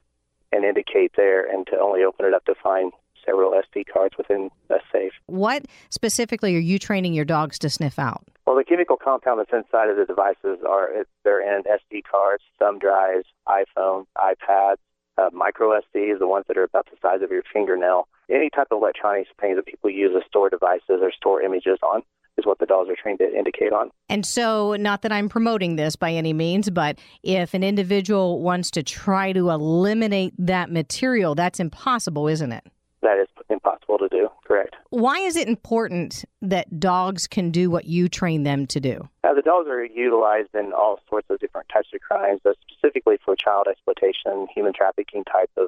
and 0.52 0.64
indicate 0.64 1.12
there, 1.18 1.46
and 1.46 1.68
to 1.68 1.80
only 1.80 2.04
open 2.04 2.26
it 2.26 2.34
up 2.34 2.46
to 2.46 2.56
find 2.62 2.92
several 3.26 3.52
SD 3.52 3.84
cards 3.92 4.16
within 4.18 4.50
a 4.70 4.78
safe. 4.92 5.12
What 5.26 5.66
specifically 5.90 6.56
are 6.56 6.60
you 6.60 6.80
training 6.80 7.14
your 7.14 7.26
dogs 7.26 7.60
to 7.60 7.70
sniff 7.70 8.00
out? 8.00 8.24
Well, 8.46 8.56
the 8.56 8.64
chemical 8.64 8.96
compound 8.96 9.40
that's 9.40 9.52
inside 9.52 9.90
of 9.90 9.98
the 9.98 10.06
devices 10.06 10.64
are 10.68 10.90
they're 11.26 11.42
in 11.42 11.64
SD 11.64 12.04
cards, 12.10 12.44
thumb 12.60 12.80
drives, 12.80 13.26
iPhone, 13.48 14.06
iPads, 14.18 14.78
uh, 15.18 15.30
micro 15.34 15.72
SDs, 15.72 16.20
the 16.20 16.28
ones 16.28 16.46
that 16.48 16.58
are 16.58 16.64
about 16.64 16.88
the 16.92 16.98
size 17.02 17.22
of 17.22 17.32
your 17.32 17.44
fingernail. 17.52 18.08
Any 18.30 18.50
type 18.50 18.68
of 18.72 18.82
electronics 18.82 19.30
things 19.40 19.56
that 19.56 19.66
people 19.66 19.90
use 19.90 20.12
to 20.14 20.28
store 20.28 20.50
devices 20.50 21.00
or 21.02 21.12
store 21.12 21.42
images 21.42 21.80
on 21.82 22.02
is 22.38 22.46
what 22.46 22.60
the 22.60 22.66
dogs 22.66 22.90
are 22.90 22.96
trained 23.02 23.20
to 23.20 23.36
indicate 23.36 23.74
on. 23.74 23.90
And 24.10 24.26
so, 24.26 24.76
not 24.76 25.02
that 25.02 25.12
I'm 25.12 25.30
promoting 25.30 25.76
this 25.76 25.96
by 25.96 26.12
any 26.12 26.34
means, 26.34 26.70
but 26.70 27.00
if 27.24 27.54
an 27.54 27.64
individual 27.64 28.42
wants 28.42 28.70
to 28.72 28.84
try 28.84 29.34
to 29.34 29.50
eliminate 29.50 30.34
that 30.38 30.72
material, 30.72 31.36
that's 31.36 31.60
impossible, 31.60 32.28
isn't 32.28 32.52
it? 32.52 32.64
That 33.02 33.20
is 33.20 33.28
impossible 33.50 33.98
to 34.00 34.08
do, 34.10 34.30
correct. 34.46 34.76
Why 34.90 35.20
is 35.20 35.36
it 35.36 35.48
important 35.48 36.26
that 36.42 36.80
dogs 36.80 37.28
can 37.28 37.52
do 37.52 37.70
what 37.70 37.86
you 37.86 38.10
train 38.10 38.44
them 38.44 38.68
to 38.68 38.80
do? 38.80 39.08
Uh, 39.24 39.34
the 39.34 39.42
dogs 39.42 39.68
are 39.68 39.84
utilized 39.86 40.54
in 40.54 40.74
all 40.74 41.00
sorts 41.10 41.30
of 41.30 41.40
different 41.40 41.70
types 41.70 41.90
of 41.94 42.02
crimes, 42.02 42.42
but 42.44 42.58
specifically 42.62 42.67
for 42.67 42.67
child 43.38 43.68
exploitation, 43.70 44.48
human 44.54 44.74
trafficking 44.74 45.24
type 45.24 45.52
of 45.58 45.68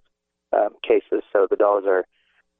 um, 0.51 0.75
cases. 0.81 1.23
So 1.31 1.47
the 1.49 1.55
dogs 1.55 1.85
are 1.88 2.05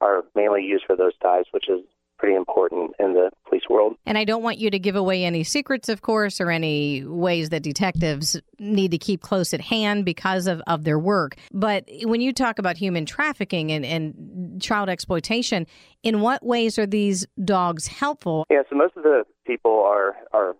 are 0.00 0.22
mainly 0.34 0.62
used 0.62 0.84
for 0.86 0.96
those 0.96 1.16
types, 1.22 1.48
which 1.52 1.68
is 1.68 1.80
pretty 2.20 2.34
important 2.34 2.92
in 2.98 3.14
the 3.14 3.30
police 3.48 3.62
world. 3.68 3.96
And 4.04 4.18
I 4.18 4.24
don't 4.24 4.42
want 4.42 4.58
you 4.58 4.70
to 4.70 4.78
give 4.78 4.94
away 4.94 5.24
any 5.24 5.42
secrets, 5.42 5.88
of 5.88 6.02
course, 6.02 6.40
or 6.40 6.50
any 6.50 7.02
ways 7.04 7.48
that 7.48 7.62
detectives 7.62 8.38
need 8.58 8.90
to 8.90 8.98
keep 8.98 9.22
close 9.22 9.54
at 9.54 9.60
hand 9.60 10.04
because 10.04 10.46
of, 10.46 10.60
of 10.66 10.84
their 10.84 10.98
work. 10.98 11.36
But 11.50 11.88
when 12.02 12.20
you 12.20 12.32
talk 12.32 12.58
about 12.58 12.76
human 12.76 13.06
trafficking 13.06 13.72
and, 13.72 13.86
and 13.86 14.60
child 14.60 14.90
exploitation, 14.90 15.66
in 16.02 16.20
what 16.20 16.44
ways 16.44 16.78
are 16.78 16.86
these 16.86 17.26
dogs 17.42 17.86
helpful? 17.86 18.46
Yeah, 18.50 18.62
so 18.68 18.76
most 18.76 18.96
of 18.96 19.02
the 19.02 19.24
people 19.46 19.82
are, 19.82 20.14
are 20.32 20.56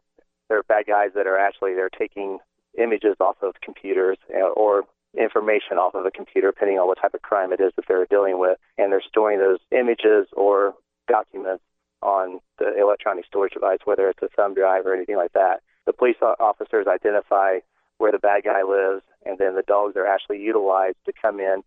they're 0.48 0.62
bad 0.62 0.86
guys 0.86 1.10
that 1.14 1.26
are 1.26 1.38
actually 1.38 1.74
they're 1.74 1.90
taking 1.90 2.38
images 2.78 3.16
off 3.20 3.36
of 3.42 3.54
computers 3.62 4.18
uh, 4.34 4.48
or 4.48 4.84
information 5.18 5.78
off 5.78 5.94
of 5.94 6.06
a 6.06 6.10
computer, 6.10 6.50
depending 6.50 6.78
on 6.78 6.86
what 6.86 6.98
type 7.00 7.14
of 7.14 7.22
crime 7.22 7.52
it 7.52 7.60
is 7.60 7.72
that 7.76 7.84
they're 7.88 8.06
dealing 8.06 8.38
with, 8.38 8.58
and 8.78 8.92
they're 8.92 9.02
storing 9.08 9.38
those 9.38 9.58
images 9.72 10.28
or 10.32 10.74
documents 11.08 11.64
on 12.02 12.40
the 12.58 12.80
electronic 12.80 13.26
storage 13.26 13.52
device, 13.52 13.78
whether 13.84 14.08
it's 14.08 14.22
a 14.22 14.28
thumb 14.28 14.54
drive 14.54 14.86
or 14.86 14.94
anything 14.94 15.16
like 15.16 15.32
that. 15.32 15.60
The 15.86 15.92
police 15.92 16.16
officers 16.20 16.86
identify 16.86 17.58
where 17.98 18.12
the 18.12 18.18
bad 18.18 18.44
guy 18.44 18.62
lives, 18.62 19.02
and 19.26 19.36
then 19.38 19.56
the 19.56 19.62
dogs 19.62 19.96
are 19.96 20.06
actually 20.06 20.40
utilized 20.40 20.96
to 21.06 21.12
come 21.20 21.40
in 21.40 21.62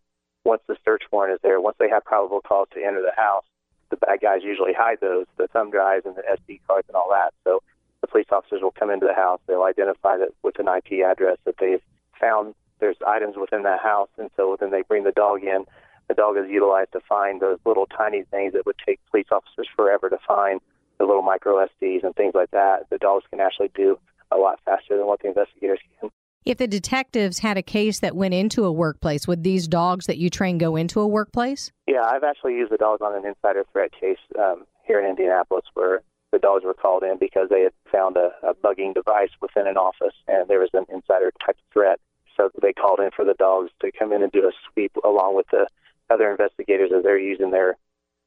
once 0.46 0.62
the 0.68 0.78
search 0.84 1.04
warrant 1.12 1.36
is 1.36 1.40
there. 1.44 1.60
Once 1.62 1.78
they 1.80 1.90
have 1.90 2.04
probable 2.04 2.42
cause 2.42 2.68
to 2.74 2.84
enter 2.84 3.02
the 3.02 3.16
house, 3.16 3.46
the 3.90 3.98
bad 3.98 4.20
guys 4.22 4.42
usually 4.44 4.74
hide 4.74 4.98
those, 5.02 5.26
the 5.38 5.48
thumb 5.48 5.70
drives 5.70 6.06
and 6.06 6.16
the 6.16 6.24
SD 6.24 6.62
cards 6.68 6.88
and 6.88 6.96
all 6.96 7.10
that. 7.12 7.34
So 7.44 7.62
the 8.04 8.08
police 8.08 8.28
officers 8.32 8.62
will 8.62 8.76
come 8.78 8.92
into 8.92 9.08
the 9.08 9.16
house. 9.16 9.40
They'll 9.48 9.64
identify 9.64 10.18
that 10.18 10.30
with 10.44 10.60
an 10.60 10.68
IP 10.68 11.04
address 11.04 11.38
that 11.46 11.56
they've 11.60 11.82
found 12.20 12.54
there's 12.80 12.98
items 13.08 13.36
within 13.40 13.64
that 13.64 13.80
house, 13.80 14.10
and 14.20 14.30
so 14.36 14.56
then 14.60 14.70
they 14.70 14.84
bring 14.84 15.04
the 15.04 15.12
dog 15.14 15.42
in 15.44 15.66
the 16.08 16.14
dog 16.14 16.38
is 16.38 16.50
utilized 16.50 16.92
to 16.94 17.00
find 17.08 17.42
those 17.42 17.60
little 17.66 17.86
tiny 17.86 18.24
things 18.24 18.54
that 18.54 18.66
would 18.66 18.76
take 18.86 19.00
police 19.10 19.28
officers 19.32 19.68
forever 19.76 20.10
to 20.10 20.18
find, 20.28 20.60
the 21.00 21.06
little 21.06 21.22
micro 21.22 21.66
SDs 21.66 22.04
and 22.04 22.16
things 22.16 22.34
like 22.36 22.52
that. 22.52 22.90
The 22.90 22.98
dogs 22.98 23.26
can 23.30 23.40
actually 23.40 23.72
do 23.74 23.98
a 24.32 24.38
lot 24.38 24.60
faster 24.66 24.98
than 24.98 25.08
what 25.08 25.22
the 25.22 25.30
investigators 25.30 25.80
can. 26.00 26.10
If 26.46 26.58
the 26.58 26.68
detectives 26.68 27.40
had 27.40 27.58
a 27.58 27.64
case 27.64 28.02
that 28.02 28.16
went 28.16 28.34
into 28.34 28.66
a 28.66 28.72
workplace, 28.72 29.28
would 29.28 29.44
these 29.44 29.68
dogs 29.68 30.08
that 30.08 30.18
you 30.18 30.30
train 30.30 30.58
go 30.58 30.76
into 30.76 31.00
a 31.00 31.08
workplace? 31.08 31.72
Yeah, 31.88 32.04
I've 32.04 32.24
actually 32.24 32.56
used 32.56 32.72
the 32.72 32.78
dogs 32.78 33.02
on 33.02 33.16
an 33.16 33.26
insider 33.26 33.64
threat 33.72 33.92
case 33.98 34.18
um, 34.38 34.66
here 34.86 35.00
in 35.00 35.10
Indianapolis 35.10 35.64
where 35.74 36.02
the 36.34 36.40
dogs 36.40 36.66
were 36.66 36.74
called 36.74 37.04
in 37.04 37.18
because 37.20 37.48
they 37.50 37.62
had 37.62 37.74
found 37.92 38.18
a, 38.18 38.32
a 38.42 38.56
bugging 38.56 38.94
device 38.94 39.30
within 39.40 39.68
an 39.68 39.78
office 39.78 40.16
and 40.28 40.50
there 40.50 40.60
was 40.60 40.72
an 40.74 40.86
insider 40.92 41.32
type 41.46 41.58
threat. 41.72 42.00
So 42.36 42.50
they 42.60 42.74
called 42.74 43.00
in 43.00 43.12
for 43.16 43.24
the 43.24 43.36
dogs 43.36 43.70
to 43.82 43.92
come 43.92 44.12
in 44.12 44.24
and 44.24 44.32
do 44.32 44.48
a 44.48 44.52
sweep 44.66 44.92
along 45.06 45.36
with 45.36 45.46
the 45.52 45.68
other 46.10 46.32
investigators 46.32 46.92
as 46.92 47.04
they're 47.04 47.20
using 47.20 47.52
their 47.52 47.78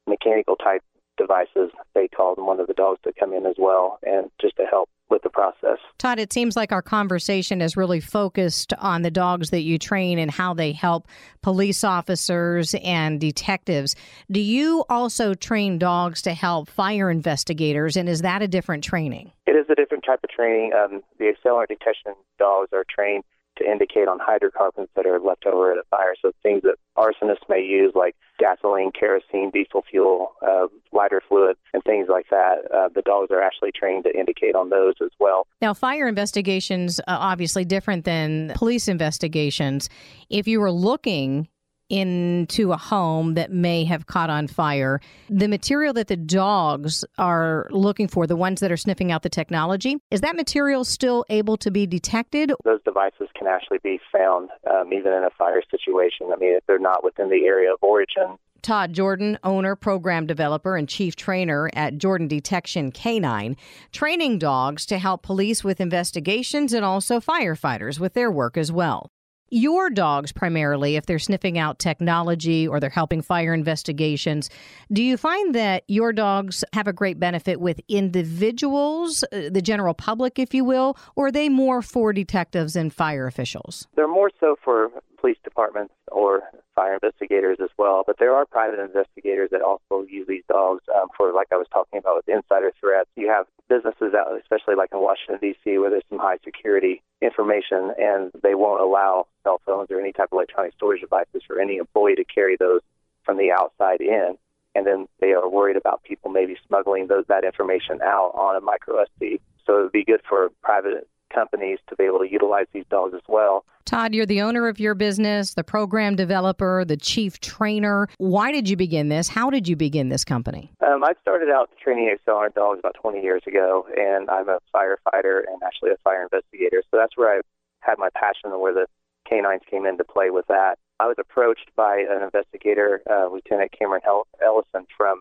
mechanical 0.06 0.54
type 0.54 0.82
devices, 1.18 1.70
they 1.94 2.06
called 2.06 2.38
one 2.38 2.60
of 2.60 2.68
the 2.68 2.75
dogs 2.75 3.00
to 3.02 3.12
come 3.18 3.32
in 3.32 3.44
as 3.44 3.56
well 3.58 3.98
and 4.06 4.30
just 4.40 4.54
to 4.56 4.64
help 4.64 4.88
with 5.08 5.22
the 5.22 5.30
process. 5.30 5.78
Todd, 5.98 6.18
it 6.18 6.32
seems 6.32 6.56
like 6.56 6.72
our 6.72 6.82
conversation 6.82 7.60
is 7.60 7.76
really 7.76 8.00
focused 8.00 8.72
on 8.75 9.02
the 9.02 9.10
dogs 9.10 9.50
that 9.50 9.62
you 9.62 9.78
train 9.78 10.18
and 10.18 10.30
how 10.30 10.54
they 10.54 10.72
help 10.72 11.06
police 11.42 11.84
officers 11.84 12.75
and 12.82 13.20
detectives. 13.20 13.94
Do 14.30 14.40
you 14.40 14.84
also 14.88 15.34
train 15.34 15.78
dogs 15.78 16.22
to 16.22 16.34
help 16.34 16.68
fire 16.68 17.10
investigators, 17.10 17.96
and 17.96 18.08
is 18.08 18.22
that 18.22 18.42
a 18.42 18.48
different 18.48 18.84
training? 18.84 19.32
It 19.46 19.52
is 19.52 19.66
a 19.70 19.75
different 19.75 20.04
type 20.04 20.20
of 20.25 20.30
training. 20.30 20.72
Um, 20.75 21.02
the 21.18 21.32
accelerant 21.32 21.68
detection 21.68 22.14
dogs 22.38 22.70
are 22.72 22.84
trained 22.88 23.25
to 23.56 23.70
indicate 23.70 24.08
on 24.08 24.18
hydrocarbons 24.20 24.88
that 24.96 25.06
are 25.06 25.20
left 25.20 25.46
over 25.46 25.72
at 25.72 25.78
a 25.78 25.84
fire. 25.90 26.14
So 26.20 26.32
things 26.42 26.62
that 26.62 26.76
arsonists 26.96 27.48
may 27.48 27.62
use, 27.62 27.92
like 27.94 28.14
gasoline, 28.38 28.90
kerosene, 28.92 29.50
diesel 29.50 29.82
fuel, 29.90 30.32
uh, 30.46 30.66
lighter 30.92 31.22
fluid, 31.28 31.56
and 31.72 31.82
things 31.84 32.08
like 32.10 32.26
that. 32.30 32.58
Uh, 32.72 32.88
the 32.94 33.02
dogs 33.02 33.30
are 33.30 33.42
actually 33.42 33.72
trained 33.72 34.04
to 34.04 34.18
indicate 34.18 34.54
on 34.54 34.70
those 34.70 34.94
as 35.02 35.10
well. 35.18 35.46
Now, 35.60 35.75
fire 35.75 36.08
investigations 36.08 37.00
uh, 37.00 37.02
obviously 37.08 37.64
different 37.64 38.04
than 38.04 38.52
police 38.54 38.88
investigations. 38.88 39.88
If 40.28 40.46
you 40.46 40.60
were 40.60 40.72
looking 40.72 41.48
into 41.88 42.72
a 42.72 42.76
home 42.76 43.34
that 43.34 43.52
may 43.52 43.84
have 43.84 44.06
caught 44.06 44.30
on 44.30 44.46
fire. 44.46 45.00
The 45.28 45.48
material 45.48 45.92
that 45.94 46.08
the 46.08 46.16
dogs 46.16 47.04
are 47.18 47.68
looking 47.70 48.08
for, 48.08 48.26
the 48.26 48.36
ones 48.36 48.60
that 48.60 48.72
are 48.72 48.76
sniffing 48.76 49.12
out 49.12 49.22
the 49.22 49.28
technology, 49.28 49.96
is 50.10 50.20
that 50.22 50.36
material 50.36 50.84
still 50.84 51.24
able 51.28 51.56
to 51.58 51.70
be 51.70 51.86
detected? 51.86 52.52
Those 52.64 52.82
devices 52.84 53.28
can 53.36 53.46
actually 53.46 53.78
be 53.82 54.00
found 54.12 54.50
um, 54.70 54.92
even 54.92 55.12
in 55.12 55.24
a 55.24 55.30
fire 55.30 55.62
situation. 55.70 56.28
I 56.32 56.36
mean, 56.36 56.56
if 56.56 56.66
they're 56.66 56.78
not 56.78 57.04
within 57.04 57.30
the 57.30 57.44
area 57.46 57.72
of 57.72 57.78
origin. 57.82 58.38
Todd 58.62 58.92
Jordan, 58.92 59.38
owner, 59.44 59.76
program 59.76 60.26
developer, 60.26 60.76
and 60.76 60.88
chief 60.88 61.14
trainer 61.14 61.70
at 61.74 61.98
Jordan 61.98 62.26
Detection 62.26 62.90
Canine, 62.90 63.56
training 63.92 64.40
dogs 64.40 64.84
to 64.86 64.98
help 64.98 65.22
police 65.22 65.62
with 65.62 65.80
investigations 65.80 66.72
and 66.72 66.84
also 66.84 67.20
firefighters 67.20 68.00
with 68.00 68.14
their 68.14 68.30
work 68.30 68.56
as 68.56 68.72
well. 68.72 69.12
Your 69.50 69.90
dogs, 69.90 70.32
primarily, 70.32 70.96
if 70.96 71.06
they're 71.06 71.20
sniffing 71.20 71.56
out 71.56 71.78
technology 71.78 72.66
or 72.66 72.80
they're 72.80 72.90
helping 72.90 73.22
fire 73.22 73.54
investigations, 73.54 74.50
do 74.92 75.00
you 75.00 75.16
find 75.16 75.54
that 75.54 75.84
your 75.86 76.12
dogs 76.12 76.64
have 76.72 76.88
a 76.88 76.92
great 76.92 77.20
benefit 77.20 77.60
with 77.60 77.80
individuals, 77.88 79.22
uh, 79.32 79.48
the 79.50 79.62
general 79.62 79.94
public, 79.94 80.40
if 80.40 80.52
you 80.52 80.64
will, 80.64 80.96
or 81.14 81.28
are 81.28 81.32
they 81.32 81.48
more 81.48 81.80
for 81.80 82.12
detectives 82.12 82.74
and 82.74 82.92
fire 82.92 83.28
officials? 83.28 83.86
They're 83.94 84.08
more 84.08 84.32
so 84.40 84.56
for 84.64 84.90
police 85.20 85.38
departments 85.44 85.94
or 86.10 86.42
fire 86.74 86.94
investigators 86.94 87.58
as 87.62 87.70
well. 87.78 88.02
But 88.04 88.18
there 88.18 88.34
are 88.34 88.46
private 88.46 88.80
investigators 88.80 89.50
that 89.52 89.62
also 89.62 90.06
use 90.08 90.26
these 90.28 90.44
dogs 90.48 90.82
um, 90.94 91.08
for, 91.16 91.32
like 91.32 91.48
I 91.52 91.56
was 91.56 91.66
talking 91.72 91.98
about, 91.98 92.16
with 92.16 92.28
insider 92.28 92.72
threats. 92.80 93.10
You 93.16 93.28
have 93.28 93.46
businesses 93.68 94.14
out, 94.14 94.38
especially 94.40 94.74
like 94.74 94.90
in 94.92 95.00
Washington 95.00 95.38
D.C., 95.40 95.78
where 95.78 95.90
there's 95.90 96.04
some 96.10 96.18
high 96.18 96.38
security 96.44 97.02
information, 97.23 97.92
and 97.99 98.30
they 98.42 98.54
won't 98.54 98.80
allow 98.80 99.26
cell 99.42 99.61
phones 99.64 99.90
or 99.90 100.00
any 100.00 100.12
type 100.12 100.28
of 100.32 100.37
electronic 100.37 100.75
storage 100.75 101.00
devices 101.00 101.42
for 101.46 101.61
any 101.61 101.76
employee 101.76 102.14
to 102.16 102.25
carry 102.25 102.56
those 102.58 102.80
from 103.25 103.38
the 103.38 103.50
outside 103.50 104.00
in. 104.00 104.37
And 104.75 104.87
then 104.87 105.06
they 105.20 105.32
are 105.32 105.49
worried 105.49 105.76
about 105.76 106.02
people 106.02 106.30
maybe 106.30 106.56
smuggling 106.66 107.06
those 107.06 107.25
that 107.28 107.44
information 107.44 108.00
out 108.02 108.32
on 108.35 108.56
a 108.56 108.61
micro 108.61 109.04
SD. 109.04 109.40
So 109.64 109.78
it 109.78 109.82
would 109.85 109.92
be 109.92 110.04
good 110.04 110.20
for 110.28 110.50
private 110.62 111.08
companies 111.33 111.78
to 111.88 111.97
be 111.97 112.04
able 112.04 112.18
to 112.18 112.30
utilize 112.30 112.66
these 112.73 112.85
dogs 112.90 113.14
as 113.14 113.23
well. 113.28 113.64
Todd, 113.85 114.14
you're 114.14 114.26
the 114.26 114.42
owner 114.42 114.66
of 114.66 114.80
your 114.80 114.95
business, 114.95 115.54
the 115.54 115.62
program 115.62 116.16
developer, 116.16 116.85
the 116.85 116.97
chief 116.97 117.38
trainer. 117.40 118.09
Why 118.18 118.50
did 118.50 118.68
you 118.68 118.76
begin 118.76 119.09
this? 119.09 119.28
How 119.28 119.49
did 119.49 119.68
you 119.68 119.76
begin 119.76 120.09
this 120.09 120.25
company? 120.25 120.73
Um, 120.85 121.04
I 121.04 121.12
started 121.23 121.49
out 121.50 121.71
training 121.83 122.14
Accelerant 122.14 122.54
dogs 122.54 122.80
about 122.80 122.97
20 123.00 123.23
years 123.23 123.42
ago, 123.47 123.87
and 123.97 124.28
I'm 124.28 124.49
a 124.49 124.59
firefighter 124.75 125.42
and 125.47 125.62
actually 125.64 125.90
a 125.90 125.97
fire 126.02 126.23
investigator. 126.23 126.83
So 126.90 126.97
that's 126.97 127.16
where 127.16 127.38
I 127.38 127.40
had 127.80 127.99
my 127.99 128.09
passion 128.14 128.50
and 128.50 128.61
where 128.61 128.75
the 128.75 128.87
canines 129.28 129.62
came 129.71 129.87
into 129.87 130.04
play 130.04 130.30
with 130.30 130.47
that. 130.49 130.78
I 130.99 131.06
was 131.06 131.16
approached 131.18 131.71
by 131.76 132.04
an 132.09 132.23
investigator, 132.23 133.02
uh, 133.09 133.28
Lieutenant 133.30 133.71
Cameron 133.78 134.02
Ellison 134.42 134.87
from 134.97 135.21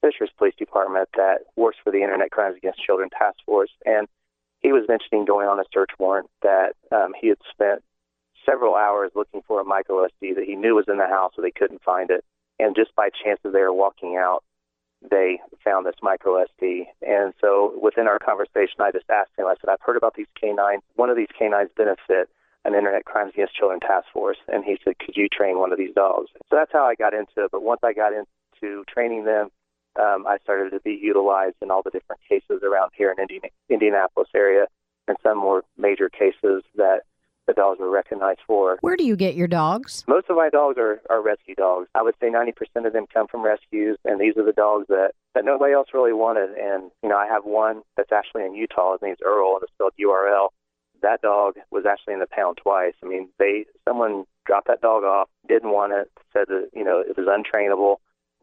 Fishers 0.00 0.30
Police 0.38 0.54
Department 0.58 1.08
that 1.16 1.40
works 1.56 1.78
for 1.82 1.90
the 1.90 2.02
Internet 2.02 2.30
Crimes 2.30 2.56
Against 2.56 2.82
Children 2.84 3.10
Task 3.10 3.36
Force. 3.44 3.70
And 3.84 4.06
he 4.66 4.72
was 4.72 4.82
mentioning 4.88 5.24
going 5.24 5.46
on 5.46 5.60
a 5.60 5.64
search 5.72 5.90
warrant 5.96 6.28
that 6.42 6.74
um, 6.90 7.14
he 7.14 7.28
had 7.28 7.38
spent 7.52 7.84
several 8.44 8.74
hours 8.74 9.12
looking 9.14 9.40
for 9.46 9.60
a 9.60 9.64
micro 9.64 10.04
SD 10.08 10.34
that 10.34 10.42
he 10.44 10.56
knew 10.56 10.74
was 10.74 10.86
in 10.88 10.98
the 10.98 11.06
house, 11.06 11.34
but 11.36 11.42
they 11.42 11.52
couldn't 11.52 11.82
find 11.84 12.10
it. 12.10 12.24
And 12.58 12.74
just 12.74 12.92
by 12.96 13.10
chance 13.22 13.38
as 13.44 13.52
they 13.52 13.60
were 13.60 13.72
walking 13.72 14.16
out, 14.16 14.42
they 15.08 15.38
found 15.62 15.86
this 15.86 15.94
micro 16.02 16.44
SD. 16.44 16.86
And 17.06 17.32
so 17.40 17.78
within 17.80 18.08
our 18.08 18.18
conversation, 18.18 18.80
I 18.80 18.90
just 18.90 19.08
asked 19.08 19.30
him, 19.38 19.46
I 19.46 19.54
said, 19.60 19.70
I've 19.70 19.86
heard 19.86 19.96
about 19.96 20.14
these 20.16 20.26
canines. 20.34 20.82
One 20.96 21.10
of 21.10 21.16
these 21.16 21.30
canines 21.38 21.70
benefit 21.76 22.28
an 22.64 22.74
Internet 22.74 23.04
Crimes 23.04 23.34
Against 23.34 23.54
Children 23.54 23.78
task 23.78 24.06
force. 24.12 24.38
And 24.48 24.64
he 24.64 24.78
said, 24.82 24.98
Could 24.98 25.16
you 25.16 25.28
train 25.28 25.60
one 25.60 25.70
of 25.70 25.78
these 25.78 25.94
dogs? 25.94 26.30
So 26.50 26.56
that's 26.56 26.72
how 26.72 26.84
I 26.86 26.96
got 26.96 27.14
into 27.14 27.44
it. 27.44 27.52
But 27.52 27.62
once 27.62 27.82
I 27.84 27.92
got 27.92 28.12
into 28.12 28.82
training 28.92 29.26
them, 29.26 29.50
um, 29.98 30.26
I 30.26 30.38
started 30.42 30.70
to 30.70 30.80
be 30.80 30.98
utilized 31.00 31.56
in 31.62 31.70
all 31.70 31.82
the 31.82 31.90
different 31.90 32.20
cases 32.28 32.62
around 32.62 32.90
here 32.96 33.12
in 33.12 33.20
Indian, 33.20 33.42
Indianapolis 33.68 34.28
area, 34.34 34.66
and 35.08 35.16
some 35.22 35.38
more 35.38 35.62
major 35.76 36.08
cases 36.08 36.62
that 36.76 37.02
the 37.46 37.52
dogs 37.52 37.78
were 37.78 37.90
recognized 37.90 38.40
for. 38.46 38.78
Where 38.80 38.96
do 38.96 39.04
you 39.04 39.16
get 39.16 39.34
your 39.36 39.46
dogs? 39.46 40.04
Most 40.08 40.28
of 40.28 40.36
my 40.36 40.48
dogs 40.50 40.78
are, 40.78 41.00
are 41.08 41.22
rescue 41.22 41.54
dogs. 41.54 41.88
I 41.94 42.02
would 42.02 42.16
say 42.20 42.28
90% 42.28 42.86
of 42.86 42.92
them 42.92 43.06
come 43.12 43.28
from 43.28 43.44
rescues, 43.44 43.98
and 44.04 44.20
these 44.20 44.36
are 44.36 44.44
the 44.44 44.52
dogs 44.52 44.86
that, 44.88 45.12
that 45.34 45.44
nobody 45.44 45.72
else 45.72 45.88
really 45.94 46.12
wanted. 46.12 46.50
And, 46.50 46.90
you 47.02 47.08
know, 47.08 47.16
I 47.16 47.26
have 47.26 47.44
one 47.44 47.82
that's 47.96 48.12
actually 48.12 48.44
in 48.44 48.54
Utah. 48.54 48.92
His 48.92 49.02
name's 49.02 49.18
Earl, 49.24 49.54
and 49.54 49.62
it's 49.62 49.72
spelled 49.72 49.92
URL. 50.00 50.48
That 51.02 51.22
dog 51.22 51.54
was 51.70 51.84
actually 51.86 52.14
in 52.14 52.20
the 52.20 52.26
pound 52.26 52.58
twice. 52.60 52.94
I 53.02 53.06
mean, 53.06 53.28
they 53.38 53.66
someone 53.86 54.24
dropped 54.44 54.66
that 54.68 54.80
dog 54.80 55.04
off, 55.04 55.28
didn't 55.46 55.70
want 55.70 55.92
it, 55.92 56.10
said 56.32 56.46
that, 56.48 56.70
you 56.72 56.84
know, 56.84 57.00
it 57.00 57.16
was 57.16 57.26
untrainable 57.26 57.96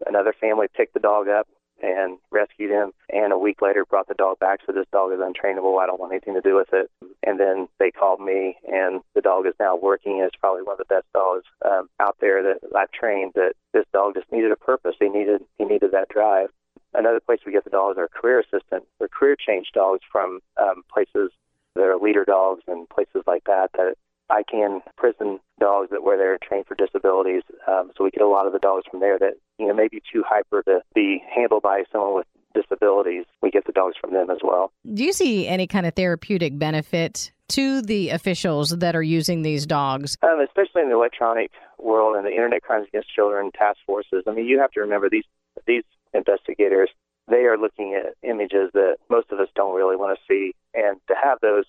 another 0.06 0.34
family 0.34 0.68
picked 0.74 0.94
the 0.94 1.00
dog 1.00 1.28
up 1.28 1.48
and 1.82 2.18
rescued 2.32 2.72
him. 2.72 2.92
And 3.10 3.34
a 3.34 3.38
week 3.38 3.62
later, 3.62 3.86
brought 3.86 4.08
the 4.08 4.14
dog 4.14 4.40
back. 4.40 4.60
So 4.66 4.72
this 4.72 4.86
dog 4.92 5.12
is 5.12 5.20
untrainable. 5.20 5.82
I 5.82 5.86
don't 5.86 6.00
want 6.00 6.14
anything 6.14 6.34
to 6.36 6.42
do 6.42 6.56
with 6.56 6.70
it. 6.72 6.90
And 7.26 7.40
then 7.40 7.68
they 7.80 7.92
called 7.92 8.22
me, 8.22 8.58
and 8.68 9.02
the 9.16 9.22
dog 9.22 9.46
is 9.48 9.54
now 9.60 9.76
working. 9.76 10.20
It's 10.20 10.36
probably 10.36 10.64
one 10.64 10.74
of 10.74 10.78
the 10.80 10.94
best 10.94 11.06
dogs 11.14 11.46
um, 11.66 11.90
out 12.00 12.18
there 12.22 12.42
that 12.44 12.60
I've 12.76 12.92
trained. 12.92 13.34
That 13.36 13.54
this 13.74 13.86
dog 13.94 14.16
just 14.16 14.32
needed 14.32 14.52
a 14.52 14.56
purpose. 14.56 14.96
He 15.00 15.10
needed 15.10 15.42
he 15.58 15.66
needed 15.66 15.92
that 15.92 16.10
drive. 16.10 16.50
Another 16.94 17.20
place 17.20 17.40
we 17.46 17.52
get 17.52 17.64
the 17.64 17.70
dogs 17.70 17.98
are 17.98 18.08
career 18.08 18.40
assistant 18.40 18.84
or 19.00 19.08
career 19.08 19.36
change 19.36 19.68
dogs 19.74 20.02
from 20.12 20.40
um, 20.62 20.84
places 20.94 21.32
that 21.76 21.84
are 21.84 21.98
leader 21.98 22.24
dogs 22.24 22.62
and 22.68 22.88
places 22.88 23.24
like 23.26 23.44
that 23.46 23.72
that 23.74 23.96
ICAN 24.32 24.82
prison 24.98 25.40
dogs 25.60 25.90
that 25.92 26.04
where 26.04 26.18
they're 26.18 26.38
trained 26.38 26.66
for 26.66 26.76
disabilities. 26.76 27.44
Um, 27.68 27.92
so 27.98 28.04
we 28.04 28.12
get 28.12 28.24
a 28.24 28.28
lot 28.28 28.48
of 28.48 28.54
the 28.54 28.60
dogs 28.60 28.86
from 28.90 29.00
there 29.00 29.18
that 29.20 29.34
you 29.60 29.68
know 29.68 29.74
may 29.74 29.88
be 29.88 30.02
too 30.12 30.24
hyper 30.28 30.64
to 30.64 30.82
be 30.94 31.24
handled 31.34 31.64
by 31.64 31.84
someone 31.92 32.16
with 32.16 32.28
disabilities. 32.54 33.26
We 33.42 33.52
get 33.52 33.66
the 33.66 33.72
dogs 33.72 33.96
from 34.00 34.14
them 34.14 34.30
as 34.30 34.40
well. 34.44 34.72
Do 34.94 35.04
you 35.04 35.14
see 35.14 35.48
any 35.48 35.68
kind 35.68 35.86
of 35.86 35.96
therapeutic 35.96 36.58
benefit 36.58 37.32
to 37.50 37.82
the 37.82 38.10
officials 38.10 38.70
that 38.70 38.96
are 38.96 39.04
using 39.04 39.42
these 39.42 39.66
dogs? 39.66 40.18
Um, 40.24 40.40
especially 40.40 40.84
in 40.84 40.90
the 40.90 40.96
electronic 40.96 41.52
world 41.80 42.16
and 42.16 42.26
the 42.26 42.32
Internet 42.32 42.62
Crimes 42.62 42.88
Against 42.88 43.14
Children 43.14 43.52
task 43.52 43.80
forces. 43.86 44.24
I 44.28 44.32
mean, 44.32 44.46
you 44.46 44.60
have 44.60 44.72
to 44.72 44.82
remember 44.82 45.10
these 45.10 45.26
these 45.68 45.84
investigators. 46.14 46.90
They 47.28 47.46
are 47.46 47.58
looking 47.58 47.96
at 47.96 48.16
images 48.28 48.72
that 48.74 48.98
most 49.10 49.32
of 49.32 49.40
us 49.40 49.48
don't 49.56 49.76
really 49.76 49.96
want 49.96 50.18
to 50.18 50.24
see, 50.28 50.54
and 50.74 51.00
to 51.08 51.16
have 51.22 51.40
those 51.42 51.66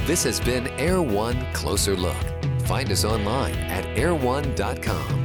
This 0.06 0.22
has 0.24 0.38
been 0.38 0.68
Air 0.78 1.02
One 1.02 1.44
Closer 1.54 1.96
Look. 1.96 2.33
Find 2.66 2.90
us 2.90 3.04
online 3.04 3.54
at 3.70 3.84
air1.com. 3.96 5.23